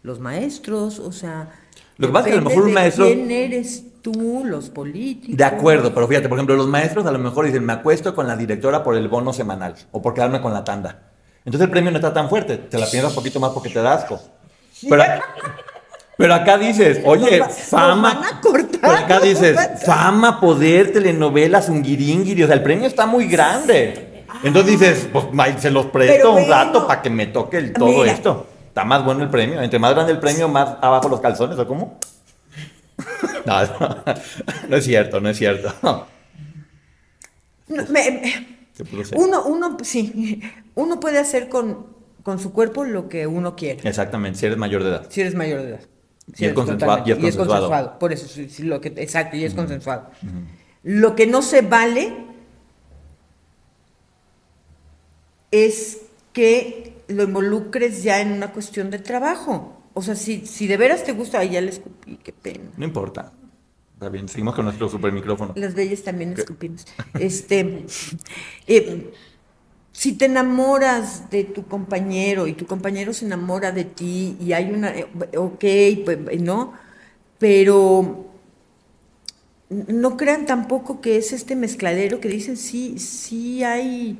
[0.02, 1.50] los maestros, o sea...
[1.98, 5.36] Lo que pasa es que a lo mejor un maestro- ¿Quién eres tú, los políticos?
[5.36, 8.26] De acuerdo, pero fíjate, por ejemplo, los maestros a lo mejor dicen, me acuesto con
[8.26, 11.10] la directora por el bono semanal o por quedarme con la tanda.
[11.44, 13.80] Entonces el premio no está tan fuerte, te la piensas un poquito más porque te
[13.82, 14.20] da asco.
[14.88, 15.02] Pero,
[16.16, 17.94] pero acá dices, oye, Nos va- fama.
[17.94, 22.62] nos van a cortar, Pero acá dices, fama, poder, telenovelas, un guiringuiri, o sea, el
[22.62, 24.24] premio está muy grande.
[24.44, 25.26] Entonces dices, pues
[25.60, 26.86] se los presto un rato bueno.
[26.88, 28.12] para que me toque el, todo Mira.
[28.12, 28.46] esto.
[28.68, 29.60] Está más bueno el premio.
[29.60, 31.98] Entre más grande el premio, más abajo los calzones, ¿o cómo?
[33.44, 33.96] No, no,
[34.68, 35.72] no es cierto, no es cierto.
[35.82, 36.06] No,
[37.88, 38.51] me-
[39.16, 40.42] uno, uno, sí,
[40.74, 41.86] uno puede hacer con,
[42.22, 43.86] con su cuerpo lo que uno quiere.
[43.88, 45.06] Exactamente, si eres mayor de edad.
[45.10, 45.80] Si eres mayor de edad.
[46.36, 47.98] Y es consensua- y es consensuado.
[47.98, 50.10] Por eso, sí, lo que, exacto, y es consensuado.
[50.84, 52.14] Lo que no se vale
[55.50, 55.98] es
[56.32, 59.78] que lo involucres ya en una cuestión de trabajo.
[59.94, 62.70] O sea, si, si de veras te gusta, ay, ya le escupí, qué pena.
[62.76, 63.32] No importa.
[64.02, 65.52] Está bien, seguimos con nuestro super micrófono.
[65.54, 66.84] Las bellas también escupimos.
[67.20, 67.86] Este,
[68.66, 69.12] eh,
[69.92, 74.72] si te enamoras de tu compañero y tu compañero se enamora de ti y hay
[74.72, 75.64] una, eh, ok,
[76.04, 76.72] pues, ¿no?
[77.38, 78.28] Pero
[79.68, 84.18] no crean tampoco que es este mezcladero que dicen sí, sí hay,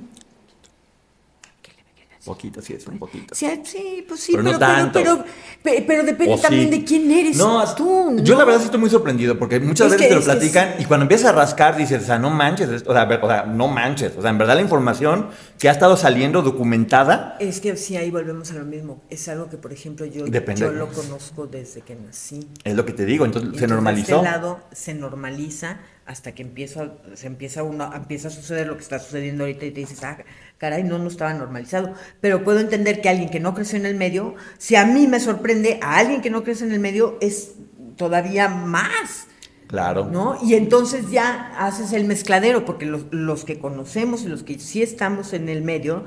[2.25, 3.35] Poquito, sí es un poquito.
[3.35, 4.99] sí, sí, pues sí, Pero pero, no pero, tanto.
[5.01, 5.25] pero,
[5.63, 6.79] pe- pero depende O también sí.
[6.79, 8.17] de quién eres No, tú.
[8.23, 8.39] Yo ¿no?
[8.39, 10.85] la verdad sí estoy muy sorprendido porque muchas Es veces te lo es platican y
[10.85, 13.67] cuando empiezas a rascar dices, o sea, no manches, es- o sea, o sea, no
[13.67, 14.13] manches.
[14.17, 18.11] O sea, en verdad la información que ha estado saliendo documentada, Es que sí, ahí
[18.13, 19.03] volvemos a lo mismo.
[19.11, 20.61] Es algo que, por ejemplo, yo, Depende.
[20.61, 22.49] yo lo conozco desde que nací.
[22.63, 24.13] es lo que te digo, entonces Y se entonces, normalizó.
[24.13, 28.77] De este lado se normaliza hasta que empieza, se empieza uno, empieza a suceder lo
[28.77, 30.19] que está sucediendo ahorita y te dices, ah,
[30.63, 31.93] caray, no, no estaba normalizado.
[32.21, 35.19] Pero puedo entender que alguien que no creció en el medio, si a mí me
[35.19, 37.55] sorprende, a alguien que no crece en el medio es
[37.97, 39.27] todavía más.
[39.67, 40.05] Claro.
[40.05, 40.39] ¿No?
[40.41, 44.85] Y entonces ya haces el mezcladero, porque los, los que conocemos y los que sí
[44.85, 46.05] estamos en el medio,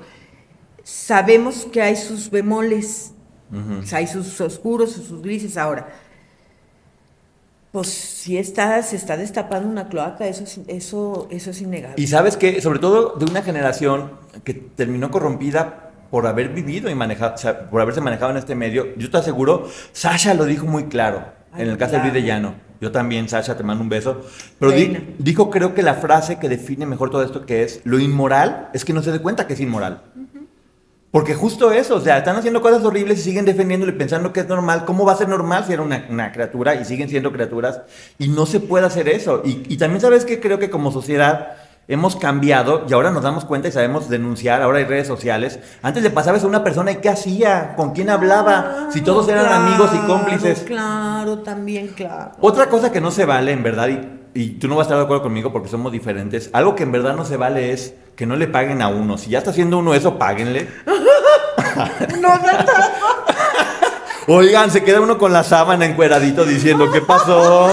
[0.83, 3.11] sabemos que hay sus bemoles,
[3.51, 5.57] o sea, hay sus oscuros, sus grises.
[5.57, 5.89] Ahora,
[7.75, 12.01] pues si está, se está destapando una cloaca, eso es, eso, eso es innegable.
[12.01, 14.11] Y sabes que, sobre todo de una generación
[14.45, 18.55] que terminó corrompida por haber vivido y manejado, o sea, por haberse manejado en este
[18.55, 22.05] medio, yo te aseguro, Sasha lo dijo muy claro Ay, en el caso claro.
[22.05, 22.55] de Luis de Llano.
[22.79, 24.21] Yo también, Sasha, te mando un beso.
[24.57, 27.99] Pero di- dijo, creo que la frase que define mejor todo esto, que es lo
[27.99, 30.01] inmoral, es que no se dé cuenta que es inmoral.
[31.15, 34.41] Porque justo eso, o sea, están haciendo cosas horribles y siguen defendiéndolo y pensando que
[34.41, 34.83] es normal.
[34.83, 37.83] ¿Cómo va a ser normal si era una, una criatura y siguen siendo criaturas?
[38.19, 39.41] Y no se puede hacer eso.
[39.45, 41.53] Y, y también sabes que creo que como sociedad
[41.87, 44.61] hemos cambiado y ahora nos damos cuenta y sabemos denunciar.
[44.61, 45.57] Ahora hay redes sociales.
[45.81, 49.45] Antes le pasabas a una persona y qué hacía, con quién hablaba, si todos eran
[49.45, 50.59] Claro, amigos y cómplices.
[50.67, 52.31] Claro, también, claro.
[52.41, 54.01] Otra cosa que no se vale, en verdad, y,
[54.37, 56.91] y tú no vas a estar de acuerdo conmigo porque somos diferentes, algo que en
[56.91, 59.17] verdad no se vale es que no le paguen a uno.
[59.17, 60.67] Si ya está haciendo uno eso, páguenle.
[62.21, 62.73] No, no, no.
[64.27, 67.69] Oigan, se queda uno con la sábana encueradito diciendo, ¿qué pasó?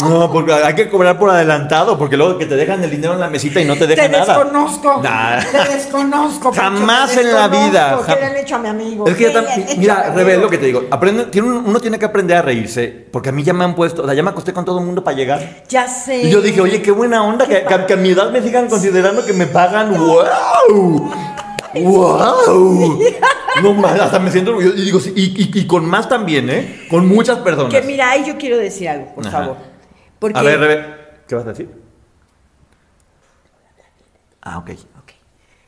[0.00, 3.20] No, porque hay que cobrar por adelantado, porque luego que te dejan el dinero en
[3.20, 4.24] la mesita y no te Te dejan nada.
[4.38, 5.00] desconozco.
[5.02, 5.38] Nah.
[5.44, 6.50] Te desconozco.
[6.52, 7.70] Jamás te en la desconozco.
[7.70, 8.00] vida.
[8.06, 9.06] ¿Qué le han hecho a mi amigo?
[9.06, 10.66] Es que ¿Qué ya le tam- han hecho a mira, mi Rebel, lo que te
[10.66, 13.64] digo, aprende, tiene un- uno tiene que aprender a reírse, porque a mí ya me
[13.64, 15.62] han puesto, o sea, ya me acosté con todo el mundo para llegar.
[15.68, 16.22] Ya sé.
[16.22, 18.68] Y yo dije, oye, qué buena onda, que, que- que a mi edad me sigan
[18.68, 19.96] considerando que me pagan.
[19.96, 21.12] ¡Wow!
[21.74, 22.98] ¡Wow!
[23.62, 24.76] No más, hasta me siento orgulloso.
[24.76, 26.86] Y digo, sí, y, y- y con más también, ¿eh?
[26.90, 27.72] Con muchas personas.
[27.72, 29.38] Que mira, ahí yo quiero decir algo, por Ajá.
[29.38, 29.71] favor.
[30.22, 30.94] Porque, A ver, Rebe,
[31.26, 31.68] ¿qué vas a decir?
[34.40, 34.70] Ah, ok.
[35.00, 35.12] Ok.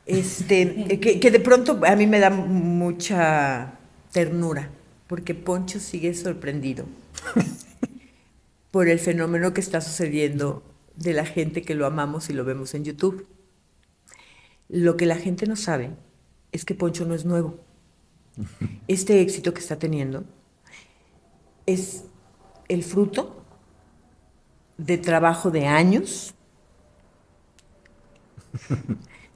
[0.06, 3.72] Este, que, que de pronto a mí me da mucha
[4.12, 4.70] ternura,
[5.08, 6.84] porque Poncho sigue sorprendido
[8.70, 10.62] por el fenómeno que está sucediendo
[10.94, 13.26] de la gente que lo amamos y lo vemos en YouTube.
[14.68, 15.90] Lo que la gente no sabe
[16.52, 17.58] es que Poncho no es nuevo.
[18.86, 20.22] Este éxito que está teniendo
[21.66, 22.04] es
[22.68, 23.43] el fruto
[24.78, 26.34] de trabajo de años,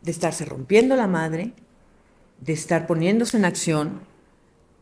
[0.03, 1.53] de estarse rompiendo la madre,
[2.41, 4.01] de estar poniéndose en acción,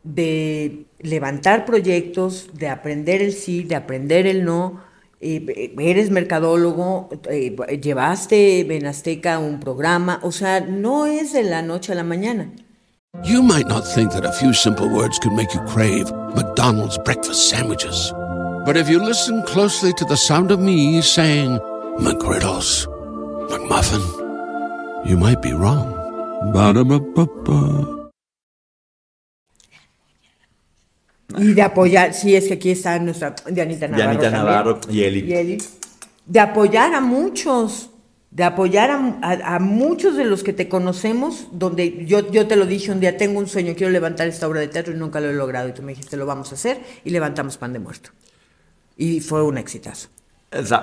[0.03, 4.85] de levantar proyectos, de aprender el sí, de aprender el no.
[5.21, 11.63] Eh, eres mercadólogo, eh, llevaste en Azteca un programa, o sea, no es de la
[11.63, 12.53] noche a la mañana.
[13.25, 17.49] You might not think that a few simple words could make you crave McDonald's breakfast
[17.49, 18.13] sandwiches.
[18.67, 21.59] But if you listen closely to the sound of me saying
[21.99, 22.87] McGriddles,
[23.49, 24.03] McMuffin,
[25.07, 25.95] you might be wrong.
[26.53, 27.95] Ba-da-ba-ba-ba.
[31.39, 33.97] Y de apoyar, sí, es que aquí está nuestra Dianita Navarro.
[34.11, 34.33] Dianita también.
[34.33, 35.21] Navarro y Eli.
[35.21, 35.59] Y Eli.
[36.27, 37.91] De apoyar a muchos,
[38.31, 42.57] de apoyar a, a- a muchos de los que te conocemos, donde yo, yo te
[42.57, 45.21] lo dije un día, tengo un sueño, quiero levantar esta obra de teatro y nunca
[45.21, 45.69] lo he logrado.
[45.69, 48.11] Y tú me dijiste, lo vamos a hacer y levantamos pan de muerto.
[48.97, 50.09] Y fue un exitazo.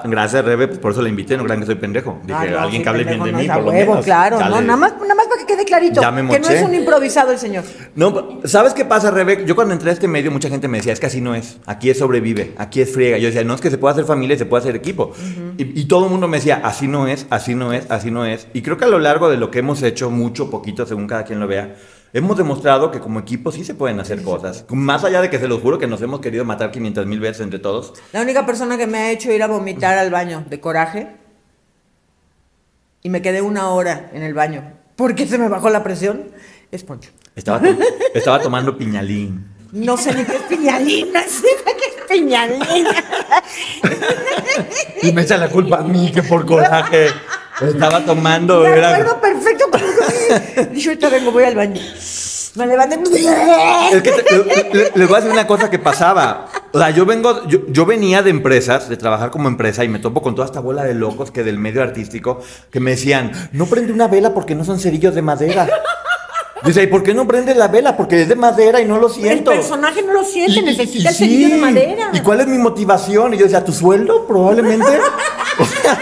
[0.05, 2.19] Gracias, Rebe, pues por eso la invité, no crean que soy pendejo.
[2.23, 4.05] Dije, Ah, no, alguien sí, que hable bien de mí, por lo huevo, menos.
[4.05, 4.55] claro, Dale.
[4.55, 6.75] no, nada más, nada más para que quede clarito, Ya me que no es un
[6.75, 7.63] improvisado el señor.
[7.95, 9.45] No, ¿sabes qué pasa, Rebe?
[9.47, 11.57] Yo cuando entré a este medio, mucha gente me decía, es que así no es.
[11.65, 13.17] Aquí es sobrevive, aquí es friega.
[13.17, 15.13] Yo decía, no, es que se puede hacer familia y se puede hacer equipo.
[15.57, 18.25] y, y todo el mundo me decía, así no es, así no es, así no
[18.25, 18.47] es.
[18.53, 21.23] Y creo que a lo largo de lo que hemos hecho, mucho, poquito, según cada
[21.23, 21.73] quien lo vea,
[22.13, 24.65] hemos demostrado que como equipo sí se pueden hacer cosas.
[24.69, 27.41] Más allá de que se los juro que nos hemos querido matar 500 mil veces
[27.41, 27.93] entre todos.
[28.13, 31.15] La única persona que me ha hecho ir a vomitar al baño de coraje
[33.01, 36.25] y me quedé una hora en el baño porque se me bajó la presión
[36.71, 37.09] es Poncho.
[37.35, 37.77] Estaba, to-
[38.13, 39.47] estaba tomando piñalín.
[39.71, 42.67] No sé ni qué es piñalina, sé qué es piñalina.
[45.01, 47.07] Y me echa la culpa a mí que por coraje
[47.61, 48.61] estaba tomando.
[48.61, 49.83] Me era- acuerdo perfecto cómo
[50.71, 51.81] Dije, ahorita vengo, voy al baño.
[52.55, 52.99] Me levanté.
[53.91, 56.47] Es que te- le- le- les voy a decir una cosa que pasaba.
[56.71, 59.97] O sea, yo vengo, yo, yo venía de empresas, de trabajar como empresa, y me
[59.99, 62.41] topo con toda esta bola de locos que del medio artístico,
[62.71, 65.67] que me decían, no prende una vela porque no son cerillos de madera.
[66.63, 67.97] Dice, ¿y por qué no prende la vela?
[67.97, 69.51] Porque es de madera y no lo El siento.
[69.51, 71.59] personaje no lo siente, Y- necesita y el cerillo de sí.
[71.59, 72.09] madera.
[72.13, 73.33] ¿Y cuál es mi motivación?
[73.33, 74.25] Y yo decía, ¿tu sueldo?
[74.27, 74.85] Probablemente.
[75.59, 75.99] O sea,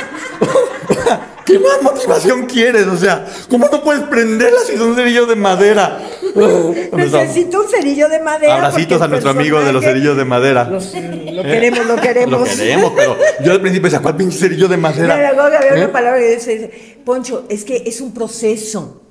[1.51, 2.87] ¿qué más motivación quieres?
[2.87, 5.99] O sea, ¿cómo no puedes prenderla si son cerillos de madera?
[6.93, 8.55] Necesito un cerillo de madera.
[8.55, 10.63] Abracitos a nuestro amigo de los cerillos de madera.
[10.65, 12.39] Los- lo queremos, lo queremos.
[12.49, 15.15] Lo queremos, pero yo al principio decía, ¿cuál pinche cerillo de madera?
[15.15, 15.83] Mira, luego había ¿Eh?
[15.83, 19.01] una palabra que dice, Poncho, es que es un proceso.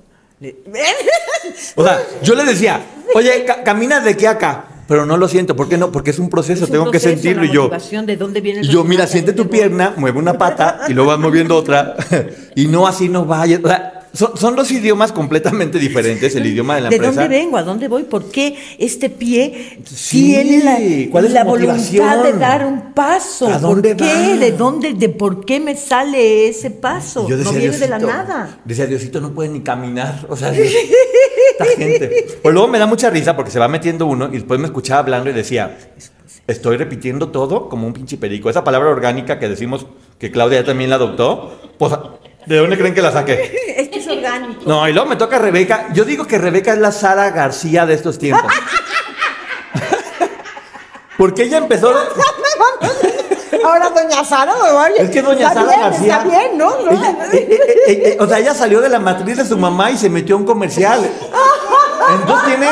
[1.77, 2.81] O sea, yo le decía,
[3.15, 5.93] oye, ca- caminas de aquí a acá, pero no lo siento, ¿por qué no?
[5.93, 7.45] Porque es un proceso, Es un tengo que sentirlo.
[7.45, 7.71] Y yo,
[8.05, 11.21] ¿de dónde viene yo, mira, siente tu ¿Dónde pierna, mueve una pata y luego vas
[11.21, 11.95] moviendo otra.
[12.57, 13.61] Y no así no vayas.
[13.63, 17.21] O sea, son, son dos idiomas completamente diferentes, el idioma de la ¿De empresa.
[17.21, 17.57] dónde vengo?
[17.57, 18.03] ¿A dónde voy?
[18.03, 22.23] ¿Por qué este pie Sí, tiene la, ¿cuál es la su voluntad motivación?
[22.25, 23.47] de dar un paso?
[23.47, 24.37] ¿A dónde ¿Por qué?
[24.39, 24.95] ¿De dónde?
[24.95, 27.29] ¿De por qué me sale ese paso?
[27.29, 28.59] No viene de la nada.
[28.65, 30.27] Decía, Diosito no puede ni caminar.
[30.29, 30.53] O sea,
[31.63, 32.27] esta gente.
[32.43, 35.01] Pues luego me da mucha risa porque se va metiendo uno y después me escuchaba
[35.01, 35.79] hablando y decía,
[36.47, 38.51] estoy repitiendo todo como un pinche perico.
[38.51, 39.87] Esa palabra orgánica que decimos
[40.19, 41.93] que Claudia ya también la adoptó, pues,
[42.47, 43.53] ¿de dónde creen que la saqué?
[43.77, 44.63] Es que es orgánico.
[44.67, 45.89] No, y luego me toca Rebeca.
[45.95, 48.53] Yo digo que Rebeca es la Sara García de estos tiempos.
[51.17, 51.93] Porque ella empezó.
[53.65, 56.17] Ahora doña Sara, oye, Es que doña está Sara bien, García.
[56.17, 56.71] Está bien, ¿no?
[56.71, 56.91] ¿No?
[56.91, 59.97] Ella- eh, eh, eh, o sea, ella salió de la matriz de su mamá y
[59.99, 61.01] se metió a un comercial.
[62.21, 62.67] Entonces tiene,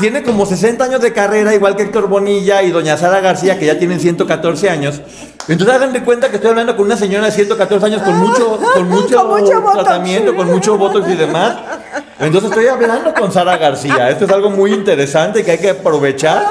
[0.00, 3.66] tiene como 60 años de carrera, igual que Héctor Bonilla y doña Sara García, que
[3.66, 5.00] ya tienen 114 años.
[5.48, 8.58] Entonces hagan de cuenta que estoy hablando con una señora de 114 años con mucho,
[8.74, 9.84] con mucho, Con mucho botox.
[9.84, 11.56] tratamiento, con mucho botox y demás.
[12.18, 14.08] Entonces estoy hablando con Sara García.
[14.10, 16.46] Esto es algo muy interesante que hay que aprovechar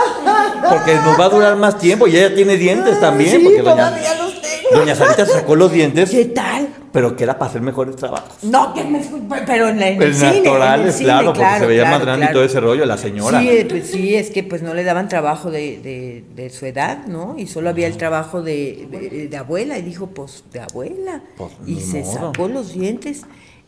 [0.69, 3.31] porque nos va a durar más tiempo y ella tiene dientes también.
[3.31, 4.79] Sí, porque doña, todavía los tengo.
[4.79, 6.67] doña Sarita sacó los dientes, ¿Qué tal?
[6.91, 8.43] pero que era para hacer mejores trabajos.
[8.43, 9.01] No, que me,
[9.47, 10.27] pero en, la, en el cine.
[10.29, 12.85] en el naturales, cine, claro, porque se veía claro, más grande y todo ese rollo,
[12.85, 13.39] la señora.
[13.39, 16.65] Sí, eh, pues sí, es que pues no le daban trabajo de, de- de su
[16.67, 17.33] edad, ¿no?
[17.37, 18.87] Y solo había el trabajo de,
[19.29, 19.79] de- abuela.
[19.79, 21.21] Y dijo, pues, de abuela.
[21.35, 22.13] Pues, y se modo.
[22.31, 23.21] sacó los dientes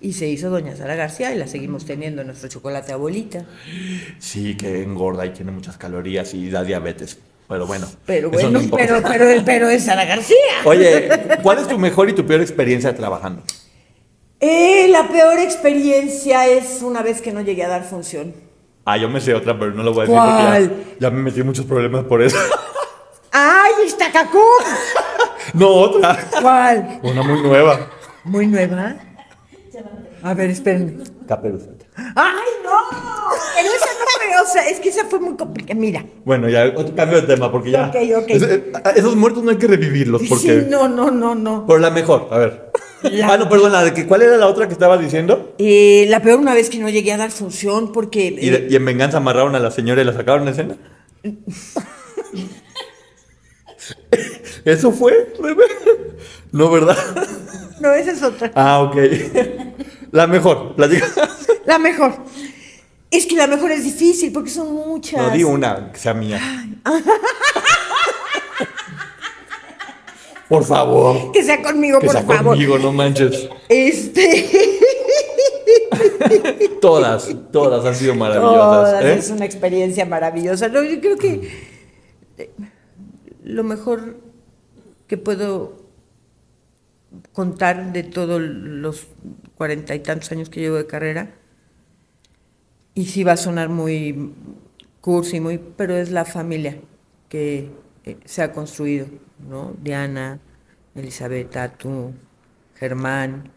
[0.05, 3.43] y se hizo doña Sara García y la seguimos teniendo en nuestro chocolate abuelita.
[4.19, 7.17] Sí, que engorda y tiene muchas calorías y da diabetes.
[7.47, 7.87] Pero bueno.
[8.05, 10.61] Pero no bueno, pero, pero, pero es Sara García.
[10.63, 11.09] Oye,
[11.41, 13.41] ¿cuál es tu mejor y tu peor experiencia trabajando?
[14.39, 18.35] Eh, la peor experiencia es una vez que no llegué a dar función.
[18.85, 20.69] Ah, yo me sé otra, pero no lo voy a decir ¿Cuál?
[20.69, 22.37] porque ya, ya me metí en muchos problemas por eso.
[23.31, 24.43] ¡Ay, está Cacú!
[25.55, 26.15] no, otra.
[26.39, 26.99] ¿Cuál?
[27.01, 27.89] Una muy nueva.
[28.23, 28.97] ¿Muy nueva?
[30.23, 31.03] A ver, espérenme.
[31.27, 31.85] Caperucita.
[31.95, 32.71] ¡Ay, no!
[33.55, 35.79] Pero esa no fue, o sea, es que esa fue muy complicada.
[35.79, 36.05] Mira.
[36.23, 37.87] Bueno, ya otro cambio de tema porque ya.
[37.87, 38.29] Ok, ok.
[38.29, 40.61] Es- eh, esos muertos no hay que revivirlos porque.
[40.61, 41.65] Sí, no, no, no, no.
[41.65, 42.71] Por la mejor, a ver.
[43.03, 45.53] La- Ah, no, perdón, la de que ¿cuál era la otra que estaba diciendo?
[45.59, 48.35] Eh, la peor una vez que no llegué a dar función porque...
[48.39, 50.75] ¿Y, de- y en venganza amarraron a la señora y la sacaron de escena?
[54.65, 55.31] ¿Eso fue?
[56.51, 56.97] No, ¿verdad?
[57.79, 58.51] No, esa es otra.
[58.55, 58.95] Ah, ok.
[60.11, 61.05] La mejor, platica.
[61.65, 62.13] La mejor.
[63.11, 65.21] Es que la mejor es difícil porque son muchas.
[65.21, 66.39] No, di una que sea mía.
[70.47, 71.31] Por favor.
[71.31, 72.53] Que sea conmigo, Que por sea favor.
[72.53, 73.49] conmigo, no manches.
[73.67, 74.79] Este...
[76.81, 78.91] Todas, todas han sido maravillosas.
[78.91, 79.13] Todas, ¿eh?
[79.17, 80.67] Es una experiencia maravillosa.
[80.67, 81.49] No, yo creo que
[83.43, 84.17] lo mejor
[85.07, 85.84] que puedo
[87.33, 89.07] contar de todos los
[89.55, 91.35] cuarenta y tantos años que llevo de carrera,
[92.93, 94.33] y sí va a sonar muy
[95.01, 96.77] cursi, muy, pero es la familia
[97.29, 97.69] que
[98.05, 99.07] eh, se ha construido,
[99.49, 99.75] ¿no?
[99.81, 100.39] Diana,
[100.95, 102.13] Elizabeth, tú,
[102.75, 103.51] Germán,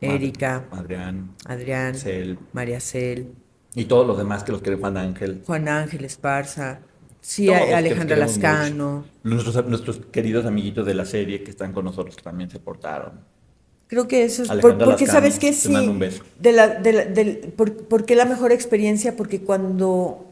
[0.00, 1.34] Erika, Adrián.
[1.44, 2.38] Adrián, Cel.
[2.52, 3.34] María Cel,
[3.74, 5.42] Y todos los demás que los quiere Juan Ángel.
[5.46, 6.80] Juan Ángel Esparza,
[7.20, 9.04] sí, Todos Alejandra Lascano.
[9.22, 13.20] Nuestros, nuestros queridos amiguitos de la serie que están con nosotros que también se portaron.
[13.86, 15.74] Creo que eso es por- porque Lascano, sabes que sí.
[15.74, 16.22] un beso.
[16.38, 19.16] De la, de la- del- por, ¿Por qué la mejor experiencia?
[19.16, 20.26] Porque cuando,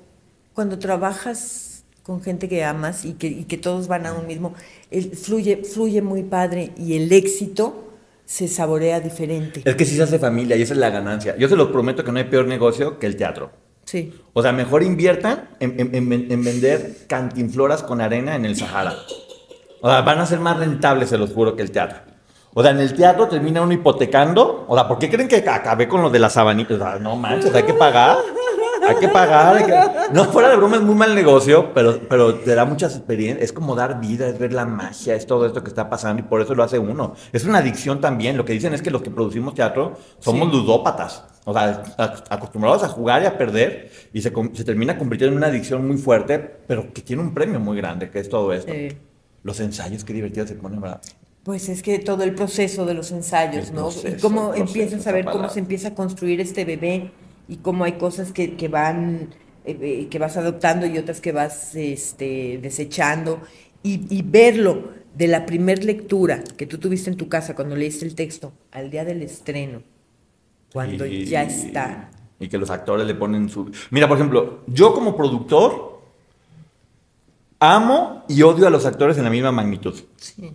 [0.54, 4.54] cuando trabajas con gente que amas y que, y que todos van a un mismo,
[4.90, 7.84] el- fluye, fluye muy padre y el éxito
[8.24, 9.62] se saborea diferente.
[9.64, 11.36] Es que sí se hace familia y esa es la ganancia.
[11.36, 13.50] Yo se los prometo que no hay peor negocio que el teatro.
[13.88, 14.12] Sí.
[14.34, 18.92] O sea, mejor inviertan en, en- en- en vender cantinfloras con arena en el Sahara.
[19.80, 22.00] O sea, van a ser más rentables, se los juro, que el teatro.
[22.52, 24.66] O sea, en el teatro termina uno hipotecando.
[24.68, 26.76] O sea, ¿por qué creen que acabé con lo de las sabanitas?
[26.76, 28.18] O sea, no manches, hay que pagar.
[28.86, 29.56] Hay que pagar.
[29.56, 29.80] hay que-
[30.12, 33.44] No, fuera de broma, es muy mal negocio, pero, pero te da muchas experiencias.
[33.44, 36.24] Es como dar vida, es ver la magia, es todo esto que está pasando y
[36.24, 37.14] por eso lo hace uno.
[37.32, 38.36] Es una adicción también.
[38.36, 41.24] Lo que dicen es que los que producimos teatro somos ludópatas.
[41.48, 41.82] O sea,
[42.28, 46.38] acostumbrados a jugar y a perder y se, termina convirtiendo en una adicción muy fuerte,
[46.38, 48.70] pero que tiene un premio muy grande, que es todo esto.
[48.70, 48.88] Sí.
[49.44, 51.00] Los ensayos, qué divertidos se ponen, ¿verdad?
[51.44, 53.84] Pues es que todo el proceso de los ensayos, El ¿no?
[53.84, 57.12] proceso, y cómo proceso, empiezas a ver cómo se empieza a construir este bebé
[57.48, 59.30] y cómo hay cosas que, que van,
[59.64, 63.40] eh, eh, que vas adoptando y otras que vas este, desechando.
[63.82, 68.04] Y, y verlo de la primer lectura que tú tuviste en tu casa cuando leíste
[68.04, 69.82] el texto al día del estreno,
[70.72, 72.10] cuando Y- ya está.
[72.40, 73.70] Y que los actores le ponen su...
[73.90, 75.98] Mira, por ejemplo, yo como productor,
[77.60, 79.92] Amo y odio a los actores en la misma magnitud.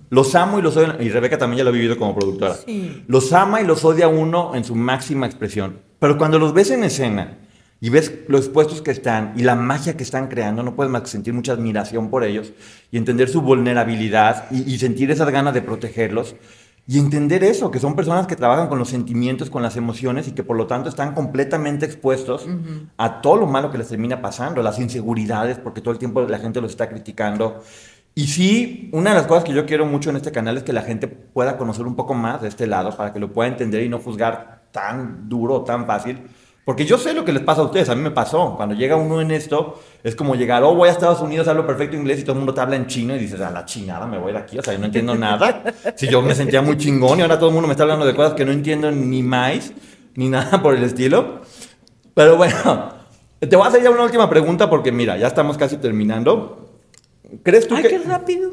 [0.09, 1.01] Los amo y los odio.
[1.01, 2.55] Y Rebeca también ya lo ha vivido como productora.
[2.55, 3.03] Sí.
[3.07, 5.79] Los ama y los odia uno en su máxima expresión.
[5.99, 7.39] Pero cuando los ves en escena
[7.81, 11.01] y ves los expuestos que están y la magia que están creando, no puedes más
[11.01, 12.53] que sentir mucha admiración por ellos
[12.89, 16.37] y entender su vulnerabilidad y, y sentir esas ganas de protegerlos.
[16.85, 20.33] Y entender eso, que son personas que trabajan con los sentimientos, con las emociones y
[20.33, 22.45] que por lo tanto están completamente expuestos
[22.97, 26.39] a todo lo malo que les termina pasando, las inseguridades, porque todo el tiempo la
[26.39, 27.63] gente los está criticando.
[28.15, 30.73] Y sí, una de las cosas que yo quiero mucho en este canal es que
[30.73, 33.81] la gente pueda conocer un poco más de este lado para que lo pueda entender
[33.81, 36.21] y no juzgar tan duro tan fácil.
[36.65, 38.55] Porque yo sé lo que les pasa a ustedes, a mí me pasó.
[38.55, 41.97] Cuando llega uno en esto, es como llegar, oh, voy a Estados Unidos, hablo perfecto
[41.97, 44.17] inglés y todo el mundo te habla en chino y dices, a la chingada, me
[44.17, 45.63] voy de aquí, o sea, yo no entiendo nada.
[45.95, 48.15] Si yo me sentía muy chingón y ahora todo el mundo me está hablando de
[48.15, 49.73] cosas que no entiendo ni más,
[50.15, 51.41] ni nada por el estilo.
[52.13, 52.93] Pero bueno,
[53.39, 56.69] te voy a hacer ya una última pregunta porque mira, ya estamos casi terminando.
[57.43, 57.89] ¿Crees tú Ay, que...
[57.89, 58.51] qué rápido.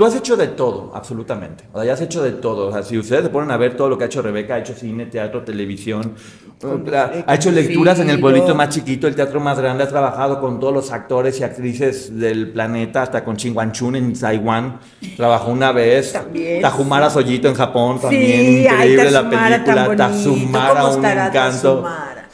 [0.00, 1.64] Tú has hecho de todo, absolutamente.
[1.74, 2.68] O sea, ya has hecho de todo.
[2.68, 4.58] O sea, si ustedes se ponen a ver todo lo que ha hecho Rebeca, ha
[4.60, 6.14] hecho cine, teatro, televisión,
[6.62, 10.40] ha, ha hecho lecturas en el pueblito más chiquito, el teatro más grande, has trabajado
[10.40, 14.80] con todos los actores y actrices del planeta, hasta con Chingwanchun en Taiwán.
[15.16, 16.12] Trabajó una vez.
[16.12, 18.22] También, Tajumara Soyito en Japón, también.
[18.22, 19.96] Sí, ay, Increíble la Tazumara tan película.
[19.96, 21.32] Tazumara, ¿Cómo un encanto.
[21.32, 22.28] Tazumara?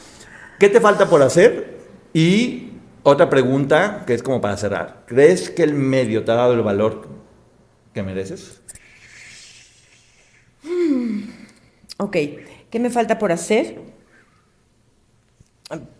[0.59, 1.77] ¿Qué te falta por hacer?
[2.13, 2.71] Y
[3.03, 5.03] otra pregunta que es como para cerrar.
[5.05, 7.07] ¿Crees que el medio te ha dado el valor
[7.93, 8.61] que mereces?
[11.97, 12.17] Ok,
[12.69, 13.86] ¿qué me falta por hacer?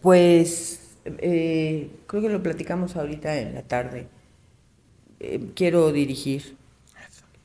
[0.01, 4.07] Pues eh, creo que lo platicamos ahorita en la tarde.
[5.19, 6.55] Eh, quiero dirigir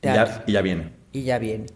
[0.01, 0.93] Y ya, y ya viene.
[1.11, 1.67] y ya viene.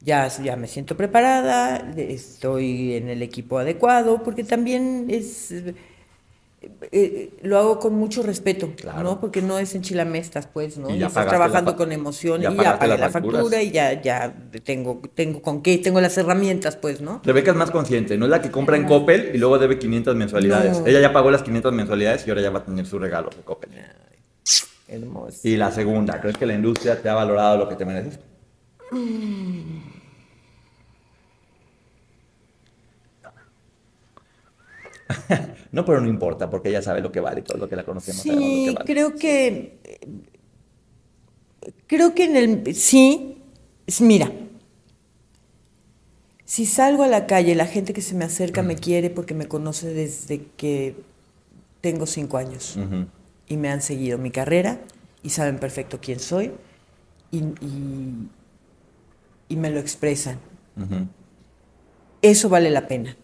[0.00, 5.52] Ya, ya me siento preparada, estoy en el equipo adecuado, porque también es
[6.82, 9.02] eh, eh, lo hago con mucho respeto, Claro.
[9.02, 9.20] ¿no?
[9.20, 10.90] Porque no es enchilamestas, pues, ¿no?
[10.90, 13.40] Y ya estás trabajando con emoción ya y ya pagaste pagué la facturas.
[13.42, 14.34] factura y ya, ya
[14.64, 17.20] tengo, tengo con qué, tengo las herramientas, pues, ¿no?
[17.24, 20.16] Rebeca es más consciente, no es la que compra en Coppel y luego debe 500
[20.16, 20.80] mensualidades.
[20.80, 20.86] No.
[20.86, 23.42] Ella ya pagó las 500 mensualidades y ahora ya va a tener su regalo de
[23.42, 23.70] Coppel.
[24.86, 25.38] Hermoso.
[25.42, 28.18] Y la segunda, ¿crees que la industria te ha valorado lo que te mereces?
[35.72, 38.24] No, pero no importa, porque ella sabe lo que vale todo lo que la conocemos
[38.26, 38.84] lo Sí, que vale.
[38.86, 39.78] creo que.
[41.86, 42.74] Creo que en el.
[42.74, 43.38] Sí,
[44.00, 44.30] mira.
[46.44, 49.48] Si salgo a la calle, la gente que se me acerca me quiere porque me
[49.48, 50.94] conoce desde que
[51.80, 52.78] tengo cinco años.
[53.48, 54.80] Y me han seguido mi carrera
[55.22, 56.52] y saben perfecto quién soy
[57.30, 58.28] y, y-
[59.48, 60.38] y me lo expresan.
[62.22, 63.16] Eso vale la pena.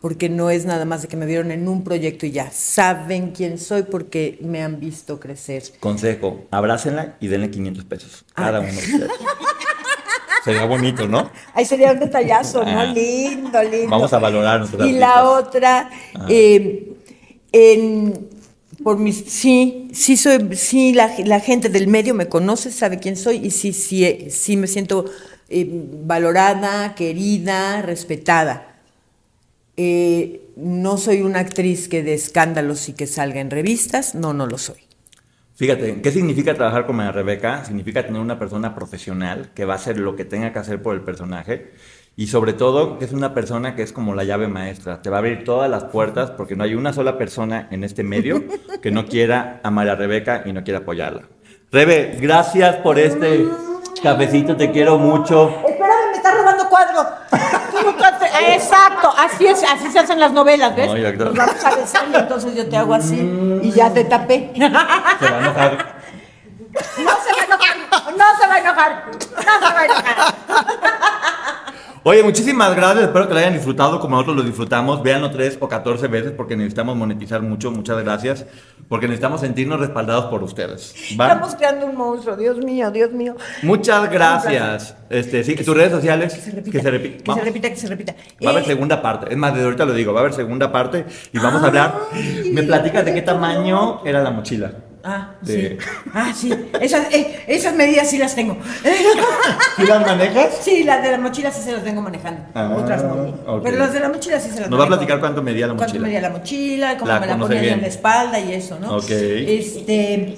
[0.00, 3.32] Porque no es nada más de que me vieron en un proyecto y ya saben
[3.32, 5.62] quién soy porque me han visto crecer.
[5.80, 8.24] Consejo, abrácenla y denle 500 pesos.
[8.30, 8.44] Ah.
[8.44, 9.10] Cada uno de ustedes.
[10.44, 11.30] Sería bonito, ¿no?
[11.52, 12.80] Ahí sería un detallazo, ¿no?
[12.80, 12.84] Ah.
[12.86, 13.90] Lindo, lindo.
[13.90, 15.90] Vamos a valorar nuestros Y la otra,
[16.28, 16.92] eh,
[17.52, 18.28] en,
[18.82, 23.16] por mis, sí, sí soy, sí, la, la gente del medio me conoce, sabe quién
[23.16, 25.06] soy y sí, sí, sí me siento
[25.48, 28.67] eh, valorada, querida, respetada.
[29.80, 34.48] Eh, no soy una actriz que de escándalos y que salga en revistas, no, no
[34.48, 34.78] lo soy.
[35.54, 37.64] Fíjate, ¿qué significa trabajar con María Rebeca?
[37.64, 40.96] Significa tener una persona profesional que va a hacer lo que tenga que hacer por
[40.96, 41.70] el personaje
[42.16, 45.00] y sobre todo que es una persona que es como la llave maestra.
[45.00, 48.02] Te va a abrir todas las puertas porque no hay una sola persona en este
[48.02, 48.42] medio
[48.82, 51.22] que no quiera a María Rebeca y no quiera apoyarla.
[51.70, 53.46] Rebe, gracias por este
[54.02, 55.50] cafecito, te quiero mucho.
[55.50, 57.06] Espérame, me está robando cuadros.
[58.48, 60.88] Exacto, así es, así se hacen las novelas, ¿ves?
[60.88, 61.32] No, ya, claro.
[61.32, 64.52] Nos vamos a besar y entonces yo te hago así y ya te tapé.
[64.54, 64.78] Se va
[65.20, 65.98] a enojar.
[66.98, 67.76] No se va a enojar,
[68.16, 70.34] no se va a enojar, no se va a enojar.
[72.04, 73.04] Oye, muchísimas gracias.
[73.06, 75.02] Espero que lo hayan disfrutado como nosotros lo disfrutamos.
[75.02, 77.70] Véanlo tres o 14 veces porque necesitamos monetizar mucho.
[77.70, 78.46] Muchas gracias.
[78.88, 80.94] Porque necesitamos sentirnos respaldados por ustedes.
[81.20, 81.26] ¿va?
[81.28, 83.36] Estamos creando un monstruo, Dios mío, Dios mío.
[83.62, 84.96] Muchas gracias.
[85.10, 86.32] Este, sí, tus redes sociales.
[86.34, 88.14] Que se repita, Que se, repi- que se repita, que se repita.
[88.44, 89.26] Va a haber Eh, segunda parte.
[89.30, 90.12] Es más, desde ahorita lo digo.
[90.12, 91.94] Va a haber segunda parte y vamos a hablar.
[92.52, 94.72] Me platicas de qué tamaño era la mochila.
[95.04, 95.86] Ah, De- sí.
[96.12, 96.52] Ah, sí.
[96.80, 98.58] Esas, eh, esas medidas sí las tengo.
[99.76, 100.58] ¿Sí las manejas?
[100.60, 102.42] Sí, las de la mochila sí se las vengo manejando.
[102.54, 103.34] Ah, Otras no.
[103.46, 103.62] ok.
[103.62, 105.74] Pero las de la mochila sí se las Nos va a platicar cuánto medía la
[105.74, 106.06] Cuánto mochila.
[106.06, 108.96] medía la mochila, cómo La me la ponía en la espalda y eso, ¿no?
[108.96, 109.10] Ok.
[109.10, 110.36] Este.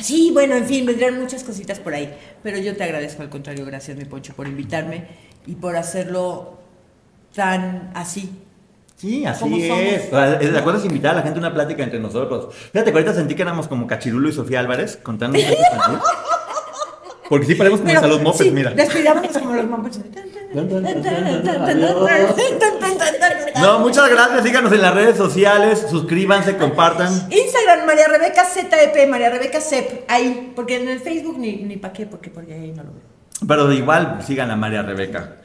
[0.00, 2.14] Sí, bueno, en fin, vendrán muchas cositas por ahí.
[2.42, 5.06] Pero yo te agradezco, al contrario, gracias, mi Poncho, por invitarme
[5.46, 6.60] y por hacerlo
[7.34, 8.30] tan así.
[8.96, 10.08] Sí, así ¿Cómo es.
[10.08, 10.62] somos?
[10.62, 12.54] Cosa es invitar a la gente a una plática entre nosotros.
[12.72, 15.38] Fíjate que ahorita sentí que éramos como Cachirulo y Sofía Álvarez contando.
[17.28, 18.70] Porque sí paremos como a los mopeds, sí, mira.
[18.70, 20.00] Despidámonos como los mopeds.
[23.60, 24.44] No, muchas gracias.
[24.44, 25.86] Síganos en las redes sociales.
[25.90, 27.12] Suscríbanse, compartan.
[27.30, 31.92] Instagram, María Rebeca ZEP, María Rebeca CEP, ahí, porque en el Facebook ni, ni pa'
[31.92, 33.16] qué, porque, porque ahí no lo veo.
[33.46, 35.36] Pero igual sigan a María Rebeca.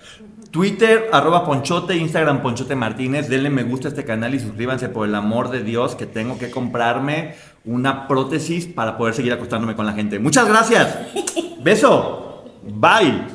[0.52, 3.30] Twitter, arroba Ponchote, Instagram Ponchote Martínez.
[3.30, 6.38] Denle me gusta a este canal y suscríbanse por el amor de Dios que tengo
[6.38, 10.20] que comprarme una prótesis para poder seguir acostándome con la gente.
[10.20, 10.98] Muchas gracias.
[11.64, 12.44] Beso.
[12.64, 13.26] Bye.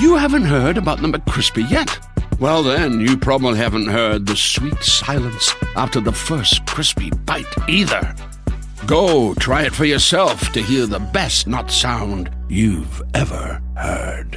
[0.00, 1.98] You haven't heard about the McCrispy yet?
[2.38, 8.14] Well, then, you probably haven't heard the sweet silence after the first crispy bite either.
[8.86, 14.36] Go try it for yourself to hear the best nut sound you've ever heard.